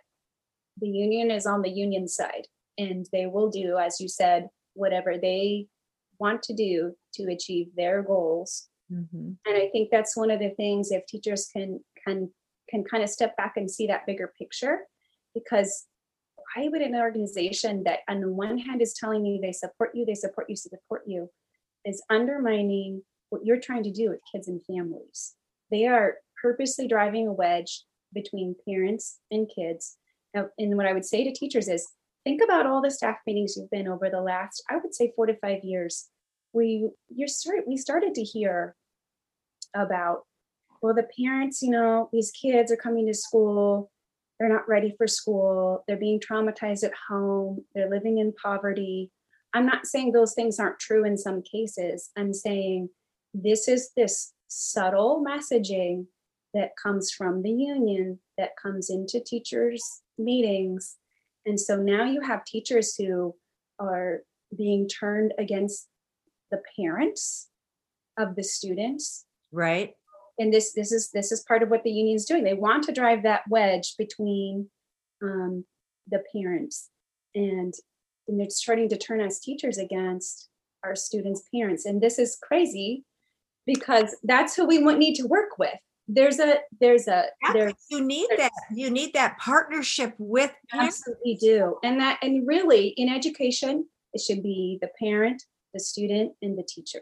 the 0.79 0.87
union 0.87 1.29
is 1.29 1.45
on 1.45 1.61
the 1.61 1.69
union 1.69 2.07
side 2.07 2.47
and 2.77 3.05
they 3.11 3.27
will 3.27 3.49
do 3.49 3.77
as 3.77 3.99
you 3.99 4.07
said 4.07 4.47
whatever 4.79 5.17
they 5.17 5.67
want 6.19 6.41
to 6.43 6.53
do 6.53 6.95
to 7.13 7.31
achieve 7.31 7.67
their 7.75 8.01
goals. 8.01 8.67
Mm-hmm. 8.91 9.31
And 9.45 9.57
I 9.57 9.69
think 9.71 9.89
that's 9.91 10.17
one 10.17 10.31
of 10.31 10.39
the 10.39 10.49
things 10.49 10.91
if 10.91 11.05
teachers 11.05 11.47
can 11.53 11.79
can 12.05 12.31
can 12.69 12.83
kind 12.83 13.03
of 13.03 13.09
step 13.09 13.35
back 13.37 13.53
and 13.57 13.69
see 13.69 13.87
that 13.87 14.05
bigger 14.05 14.33
picture, 14.37 14.79
because 15.33 15.85
why 16.55 16.67
would 16.67 16.81
an 16.81 16.95
organization 16.95 17.83
that 17.83 17.99
on 18.07 18.21
the 18.21 18.31
one 18.31 18.57
hand 18.57 18.81
is 18.81 18.93
telling 18.93 19.25
you 19.25 19.39
they 19.39 19.51
support 19.51 19.91
you, 19.93 20.05
they 20.05 20.15
support 20.15 20.49
you, 20.49 20.55
support 20.55 21.03
you, 21.05 21.29
is 21.85 22.01
undermining 22.09 23.03
what 23.29 23.45
you're 23.45 23.59
trying 23.59 23.83
to 23.83 23.91
do 23.91 24.09
with 24.09 24.19
kids 24.31 24.47
and 24.47 24.61
families. 24.65 25.35
They 25.71 25.85
are 25.85 26.15
purposely 26.41 26.87
driving 26.87 27.27
a 27.27 27.33
wedge 27.33 27.83
between 28.13 28.55
parents 28.67 29.19
and 29.29 29.49
kids. 29.53 29.97
Now, 30.33 30.49
and 30.57 30.75
what 30.77 30.87
I 30.87 30.93
would 30.93 31.05
say 31.05 31.23
to 31.23 31.31
teachers 31.31 31.67
is 31.67 31.87
think 32.29 32.41
about 32.43 32.67
all 32.67 32.79
the 32.79 32.91
staff 32.91 33.17
meetings 33.25 33.55
you've 33.57 33.71
been 33.71 33.87
over 33.87 34.07
the 34.07 34.21
last, 34.21 34.63
I 34.69 34.77
would 34.77 34.93
say 34.93 35.11
four 35.15 35.25
to 35.25 35.35
five 35.37 35.63
years. 35.63 36.09
We 36.53 36.89
you're 37.09 37.27
start, 37.27 37.67
we 37.67 37.75
started 37.75 38.13
to 38.15 38.23
hear 38.23 38.75
about, 39.75 40.25
well, 40.81 40.93
the 40.93 41.07
parents, 41.19 41.63
you 41.63 41.71
know, 41.71 42.07
these 42.13 42.31
kids 42.31 42.71
are 42.71 42.77
coming 42.77 43.07
to 43.07 43.15
school, 43.15 43.91
they're 44.39 44.47
not 44.47 44.69
ready 44.69 44.93
for 44.95 45.07
school, 45.07 45.83
they're 45.87 45.97
being 45.97 46.19
traumatized 46.19 46.83
at 46.83 46.93
home, 47.09 47.65
they're 47.73 47.89
living 47.89 48.19
in 48.19 48.33
poverty. 48.33 49.11
I'm 49.55 49.65
not 49.65 49.87
saying 49.87 50.11
those 50.11 50.35
things 50.35 50.59
aren't 50.59 50.79
true 50.79 51.03
in 51.05 51.17
some 51.17 51.41
cases. 51.41 52.11
I'm 52.15 52.33
saying 52.33 52.89
this 53.33 53.67
is 53.67 53.89
this 53.97 54.33
subtle 54.47 55.25
messaging 55.27 56.05
that 56.53 56.71
comes 56.81 57.11
from 57.11 57.41
the 57.41 57.51
union 57.51 58.19
that 58.37 58.51
comes 58.61 58.91
into 58.91 59.19
teachers' 59.19 60.01
meetings 60.19 60.98
and 61.45 61.59
so 61.59 61.75
now 61.75 62.03
you 62.03 62.21
have 62.21 62.45
teachers 62.45 62.95
who 62.95 63.35
are 63.79 64.21
being 64.55 64.87
turned 64.87 65.33
against 65.37 65.87
the 66.51 66.61
parents 66.77 67.49
of 68.17 68.35
the 68.35 68.43
students. 68.43 69.25
Right. 69.51 69.93
And 70.37 70.53
this 70.53 70.73
this 70.73 70.91
is 70.91 71.11
this 71.11 71.31
is 71.31 71.43
part 71.47 71.63
of 71.63 71.69
what 71.69 71.83
the 71.83 71.91
union 71.91 72.15
is 72.15 72.25
doing. 72.25 72.43
They 72.43 72.53
want 72.53 72.83
to 72.85 72.93
drive 72.93 73.23
that 73.23 73.41
wedge 73.49 73.95
between 73.97 74.69
um, 75.21 75.65
the 76.09 76.23
parents 76.33 76.89
and 77.35 77.73
and 78.27 78.39
they're 78.39 78.49
starting 78.49 78.89
to 78.89 78.97
turn 78.97 79.21
us 79.21 79.39
teachers 79.39 79.77
against 79.77 80.49
our 80.83 80.95
students' 80.95 81.43
parents. 81.53 81.85
And 81.85 81.99
this 81.99 82.19
is 82.19 82.37
crazy 82.41 83.03
because 83.65 84.15
that's 84.23 84.55
who 84.55 84.65
we 84.65 84.77
need 84.77 85.15
to 85.15 85.27
work 85.27 85.57
with 85.57 85.79
there's 86.09 86.39
a 86.39 86.55
there's 86.81 87.07
a 87.07 87.25
there's 87.53 87.73
you 87.89 88.03
need 88.03 88.27
that 88.37 88.51
you 88.73 88.89
need 88.89 89.13
that 89.13 89.37
partnership 89.37 90.13
with 90.17 90.51
absolutely 90.73 91.35
do. 91.35 91.77
And 91.83 91.99
that 92.01 92.17
and 92.23 92.47
really 92.47 92.89
in 92.97 93.09
education 93.09 93.85
it 94.13 94.21
should 94.21 94.41
be 94.41 94.79
the 94.81 94.89
parent 94.99 95.43
the 95.73 95.79
student 95.79 96.33
and 96.41 96.57
the 96.57 96.63
teacher. 96.67 97.01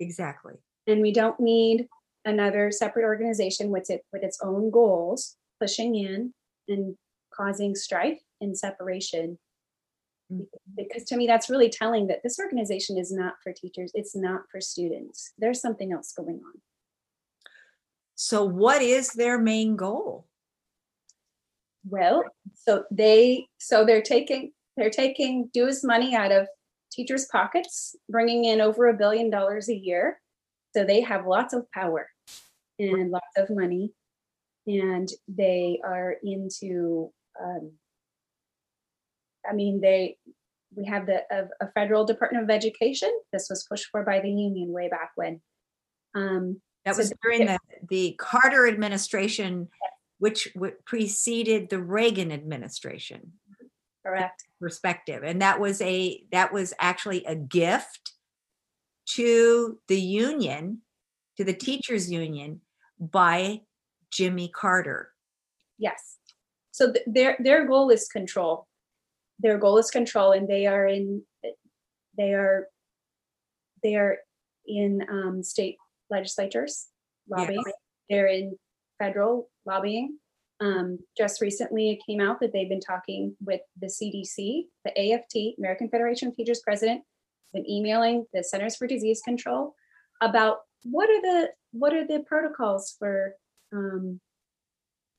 Exactly. 0.00 0.54
And 0.88 1.00
we 1.00 1.12
don't 1.12 1.38
need 1.38 1.86
another 2.24 2.72
separate 2.72 3.04
organization 3.04 3.70
with 3.70 3.90
it 3.90 4.02
with 4.12 4.24
its 4.24 4.38
own 4.42 4.70
goals 4.70 5.36
pushing 5.60 5.94
in 5.94 6.34
and 6.68 6.96
causing 7.32 7.74
strife 7.74 8.20
and 8.40 8.58
separation. 8.58 9.38
Mm-hmm. 10.32 10.42
because 10.76 11.04
to 11.04 11.16
me 11.16 11.28
that's 11.28 11.48
really 11.48 11.68
telling 11.68 12.08
that 12.08 12.18
this 12.24 12.40
organization 12.40 12.98
is 12.98 13.12
not 13.12 13.34
for 13.44 13.52
teachers 13.52 13.92
it's 13.94 14.16
not 14.16 14.40
for 14.50 14.60
students. 14.60 15.32
There's 15.38 15.60
something 15.60 15.92
else 15.92 16.12
going 16.12 16.40
on 16.44 16.60
so, 18.26 18.44
what 18.44 18.82
is 18.82 19.10
their 19.12 19.38
main 19.38 19.76
goal? 19.76 20.26
Well, 21.88 22.24
so 22.54 22.82
they 22.90 23.46
so 23.58 23.84
they're 23.84 24.02
taking 24.02 24.50
they're 24.76 24.90
taking 24.90 25.48
dues 25.52 25.84
money 25.84 26.16
out 26.16 26.32
of 26.32 26.48
teachers' 26.90 27.28
pockets, 27.30 27.94
bringing 28.10 28.46
in 28.46 28.60
over 28.60 28.88
a 28.88 28.96
billion 28.96 29.30
dollars 29.30 29.68
a 29.68 29.76
year. 29.76 30.20
So 30.74 30.84
they 30.84 31.02
have 31.02 31.28
lots 31.28 31.54
of 31.54 31.70
power 31.70 32.08
and 32.80 33.12
lots 33.12 33.30
of 33.36 33.48
money, 33.48 33.92
and 34.66 35.08
they 35.28 35.78
are 35.86 36.16
into. 36.24 37.12
Um, 37.40 37.74
I 39.48 39.54
mean, 39.54 39.80
they 39.80 40.16
we 40.74 40.84
have 40.86 41.06
the 41.06 41.22
a, 41.30 41.44
a, 41.64 41.70
federal 41.76 42.04
Department 42.04 42.42
of 42.42 42.50
Education. 42.50 43.16
This 43.32 43.46
was 43.48 43.64
pushed 43.70 43.86
for 43.92 44.02
by 44.02 44.18
the 44.18 44.30
union 44.30 44.72
way 44.72 44.88
back 44.88 45.12
when. 45.14 45.40
Um, 46.16 46.60
that 46.86 46.96
was 46.96 47.12
during 47.20 47.46
the, 47.46 47.58
the 47.88 48.14
Carter 48.16 48.68
administration, 48.68 49.68
which 50.18 50.48
preceded 50.84 51.68
the 51.68 51.82
Reagan 51.82 52.30
administration. 52.30 53.32
Correct. 54.04 54.44
Perspective. 54.60 55.24
And 55.24 55.42
that 55.42 55.58
was 55.58 55.80
a 55.80 56.24
that 56.30 56.52
was 56.52 56.72
actually 56.78 57.24
a 57.24 57.34
gift 57.34 58.12
to 59.16 59.78
the 59.88 60.00
union, 60.00 60.82
to 61.36 61.44
the 61.44 61.52
teachers 61.52 62.10
union 62.10 62.60
by 63.00 63.62
Jimmy 64.12 64.48
Carter. 64.48 65.10
Yes. 65.78 66.18
So 66.70 66.92
th- 66.92 67.04
their 67.08 67.36
their 67.40 67.66
goal 67.66 67.90
is 67.90 68.06
control. 68.06 68.68
Their 69.40 69.58
goal 69.58 69.76
is 69.78 69.90
control, 69.90 70.30
and 70.32 70.46
they 70.46 70.66
are 70.66 70.86
in 70.86 71.22
they 72.16 72.32
are 72.32 72.68
they 73.82 73.96
are 73.96 74.18
in 74.66 75.04
um, 75.10 75.42
state 75.42 75.78
legislatures 76.10 76.88
lobbying. 77.28 77.62
Yes. 77.64 77.74
They're 78.08 78.26
in 78.26 78.56
federal 78.98 79.48
lobbying. 79.64 80.18
Um, 80.60 80.98
just 81.16 81.40
recently, 81.40 81.90
it 81.90 81.98
came 82.06 82.20
out 82.20 82.40
that 82.40 82.52
they've 82.52 82.68
been 82.68 82.80
talking 82.80 83.36
with 83.44 83.60
the 83.80 83.88
CDC, 83.88 84.66
the 84.84 85.12
AFT, 85.12 85.58
American 85.58 85.90
Federation 85.90 86.28
of 86.28 86.36
Teachers 86.36 86.62
President, 86.64 87.02
been 87.52 87.68
emailing 87.68 88.24
the 88.32 88.42
Centers 88.42 88.76
for 88.76 88.86
Disease 88.86 89.20
Control 89.22 89.74
about 90.22 90.58
what 90.84 91.10
are 91.10 91.20
the 91.20 91.50
what 91.72 91.92
are 91.92 92.06
the 92.06 92.24
protocols 92.26 92.96
for 92.98 93.34
um, 93.72 94.18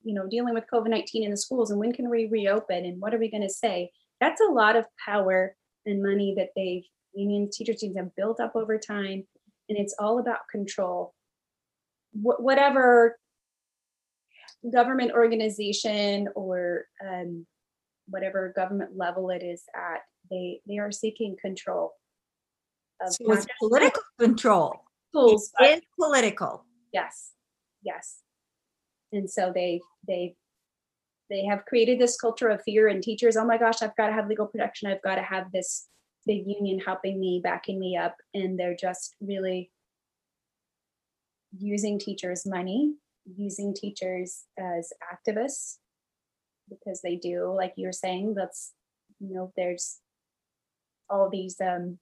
you 0.03 0.13
know 0.15 0.27
dealing 0.27 0.55
with 0.55 0.65
COVID 0.73 0.89
nineteen 0.89 1.23
in 1.23 1.31
the 1.31 1.37
schools 1.37 1.69
and 1.69 1.79
when 1.79 1.93
can 1.93 2.09
we 2.09 2.27
reopen 2.31 2.85
and 2.85 2.99
what 2.99 3.13
are 3.13 3.19
we 3.19 3.29
going 3.29 3.43
to 3.43 3.49
say? 3.49 3.91
That's 4.19 4.41
a 4.41 4.51
lot 4.51 4.75
of 4.75 4.85
power 5.05 5.55
and 5.85 6.01
money 6.01 6.33
that 6.37 6.49
they've 6.55 6.83
union 7.13 7.49
teachers 7.51 7.79
teams 7.79 7.97
have 7.97 8.15
built 8.15 8.39
up 8.39 8.55
over 8.55 8.77
time 8.77 9.23
and 9.69 9.77
it's 9.77 9.95
all 9.99 10.19
about 10.19 10.47
control. 10.51 11.13
Wh- 12.13 12.39
whatever 12.39 13.17
government 14.71 15.11
organization 15.11 16.29
or 16.35 16.85
um, 17.05 17.45
whatever 18.07 18.53
government 18.55 18.91
level 18.95 19.29
it 19.29 19.43
is 19.43 19.63
at, 19.75 20.01
they 20.29 20.61
they 20.67 20.77
are 20.77 20.91
seeking 20.91 21.35
control. 21.41 21.93
of 23.01 23.13
So 23.13 23.31
it's 23.31 23.45
political 23.59 24.03
control. 24.19 24.83
but 25.59 25.69
It's 25.69 25.85
political. 25.99 26.65
Yes, 26.93 27.31
yes. 27.83 28.17
And 29.11 29.29
so 29.29 29.51
they 29.53 29.81
they 30.07 30.35
they 31.29 31.45
have 31.45 31.65
created 31.65 31.99
this 31.99 32.17
culture 32.17 32.47
of 32.49 32.61
fear 32.63 32.87
and 32.87 33.03
teachers, 33.03 33.35
oh 33.35 33.45
my 33.45 33.57
gosh, 33.57 33.81
I've 33.81 33.95
got 33.95 34.07
to 34.07 34.13
have 34.13 34.27
legal 34.27 34.47
protection. 34.47 34.89
I've 34.89 35.01
got 35.01 35.15
to 35.15 35.21
have 35.21 35.51
this 35.51 35.87
big 36.27 36.43
union 36.45 36.79
helping 36.79 37.19
me, 37.19 37.41
backing 37.43 37.79
me 37.79 37.97
up. 37.97 38.17
And 38.33 38.59
they're 38.59 38.75
just 38.75 39.15
really 39.19 39.71
using 41.57 41.97
teachers' 41.97 42.45
money, 42.45 42.93
using 43.25 43.73
teachers 43.73 44.43
as 44.59 44.93
activists 45.11 45.77
because 46.69 47.01
they 47.01 47.15
do, 47.15 47.51
like 47.55 47.73
you're 47.77 47.93
saying, 47.93 48.35
that's 48.35 48.73
you 49.19 49.33
know, 49.33 49.51
there's 49.55 49.99
all 51.09 51.29
these 51.29 51.59
um, 51.61 51.97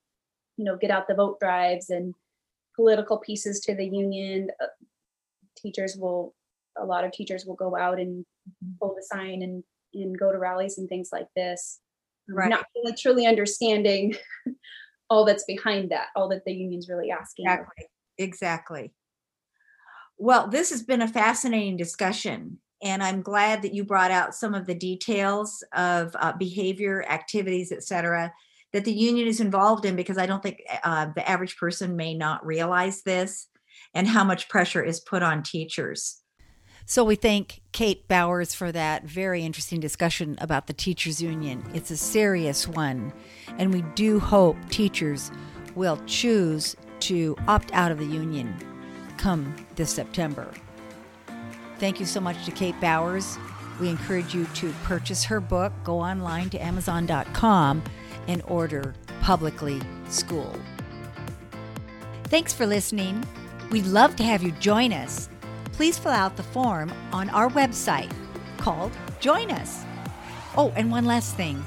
you 0.57 0.65
know, 0.65 0.77
get 0.77 0.91
out 0.91 1.07
the 1.07 1.15
vote 1.15 1.39
drives 1.39 1.89
and 1.89 2.13
political 2.75 3.17
pieces 3.17 3.59
to 3.61 3.75
the 3.75 3.85
union. 3.85 4.49
Uh, 4.61 4.67
teachers 5.57 5.95
will, 5.97 6.33
a 6.77 6.85
lot 6.85 7.03
of 7.03 7.11
teachers 7.11 7.45
will 7.45 7.55
go 7.55 7.75
out 7.75 7.99
and 7.99 8.25
hold 8.79 8.97
a 8.99 9.03
sign 9.03 9.41
and, 9.41 9.63
and 9.93 10.17
go 10.17 10.31
to 10.31 10.37
rallies 10.37 10.77
and 10.77 10.89
things 10.89 11.09
like 11.11 11.27
this. 11.35 11.79
Right. 12.29 12.49
Not 12.49 12.65
really 12.75 12.95
truly 12.97 13.25
understanding 13.25 14.15
all 15.09 15.25
that's 15.25 15.45
behind 15.45 15.91
that, 15.91 16.07
all 16.15 16.29
that 16.29 16.43
the 16.45 16.53
union's 16.53 16.89
really 16.89 17.11
asking. 17.11 17.45
Exactly. 17.45 17.85
Exactly. 18.17 18.93
Well, 20.17 20.47
this 20.47 20.69
has 20.69 20.83
been 20.83 21.01
a 21.01 21.07
fascinating 21.07 21.75
discussion, 21.75 22.59
and 22.81 23.03
I'm 23.03 23.21
glad 23.21 23.61
that 23.61 23.73
you 23.73 23.83
brought 23.83 24.11
out 24.11 24.33
some 24.33 24.53
of 24.53 24.65
the 24.65 24.75
details 24.75 25.63
of 25.75 26.15
uh, 26.17 26.31
behavior, 26.33 27.03
activities, 27.09 27.71
et 27.71 27.83
cetera, 27.83 28.33
that 28.71 28.85
the 28.85 28.93
union 28.93 29.27
is 29.27 29.41
involved 29.41 29.85
in 29.85 29.95
because 29.95 30.17
I 30.17 30.25
don't 30.25 30.41
think 30.41 30.61
uh, 30.83 31.07
the 31.15 31.27
average 31.29 31.57
person 31.57 31.95
may 31.95 32.13
not 32.13 32.45
realize 32.45 33.03
this 33.03 33.47
and 33.93 34.07
how 34.07 34.23
much 34.23 34.49
pressure 34.49 34.83
is 34.83 34.99
put 35.01 35.21
on 35.23 35.43
teachers. 35.43 36.21
So 36.87 37.03
we 37.03 37.15
thank 37.15 37.61
Kate 37.71 38.07
Bowers 38.07 38.53
for 38.53 38.71
that 38.71 39.05
very 39.05 39.43
interesting 39.43 39.79
discussion 39.79 40.37
about 40.39 40.67
the 40.67 40.73
teachers 40.73 41.19
union. 41.19 41.63
It's 41.73 41.89
a 41.89 41.97
serious 41.97 42.67
one, 42.67 43.11
and 43.57 43.73
we 43.73 43.81
do 43.95 44.19
hope 44.19 44.55
teachers 44.69 45.31
will 45.73 45.99
choose 46.05 46.75
to 47.01 47.35
opt 47.47 47.73
out 47.73 47.91
of 47.91 47.97
the 47.97 48.05
union 48.05 48.55
come 49.17 49.55
this 49.75 49.89
September. 49.89 50.53
Thank 51.79 51.99
you 51.99 52.05
so 52.05 52.19
much 52.19 52.45
to 52.45 52.51
Kate 52.51 52.79
Bowers. 52.79 53.37
We 53.79 53.89
encourage 53.89 54.35
you 54.35 54.45
to 54.45 54.71
purchase 54.83 55.23
her 55.23 55.39
book, 55.39 55.73
go 55.83 55.99
online 55.99 56.51
to 56.51 56.59
amazon.com 56.59 57.83
and 58.27 58.43
order 58.45 58.93
Publicly 59.21 59.81
Schooled. 60.07 60.61
Thanks 62.25 62.53
for 62.53 62.67
listening. 62.67 63.25
We'd 63.71 63.87
love 63.87 64.15
to 64.17 64.23
have 64.23 64.43
you 64.43 64.51
join 64.53 64.93
us. 64.93 65.29
Please 65.75 65.97
fill 65.99 66.13
out 66.13 66.37
the 66.37 66.43
form 66.43 66.89
on 67.11 67.29
our 67.31 67.49
website 67.49 68.09
called 68.55 68.93
Join 69.19 69.51
Us. 69.51 69.83
Oh, 70.55 70.71
and 70.77 70.89
one 70.89 71.03
last 71.03 71.35
thing. 71.35 71.61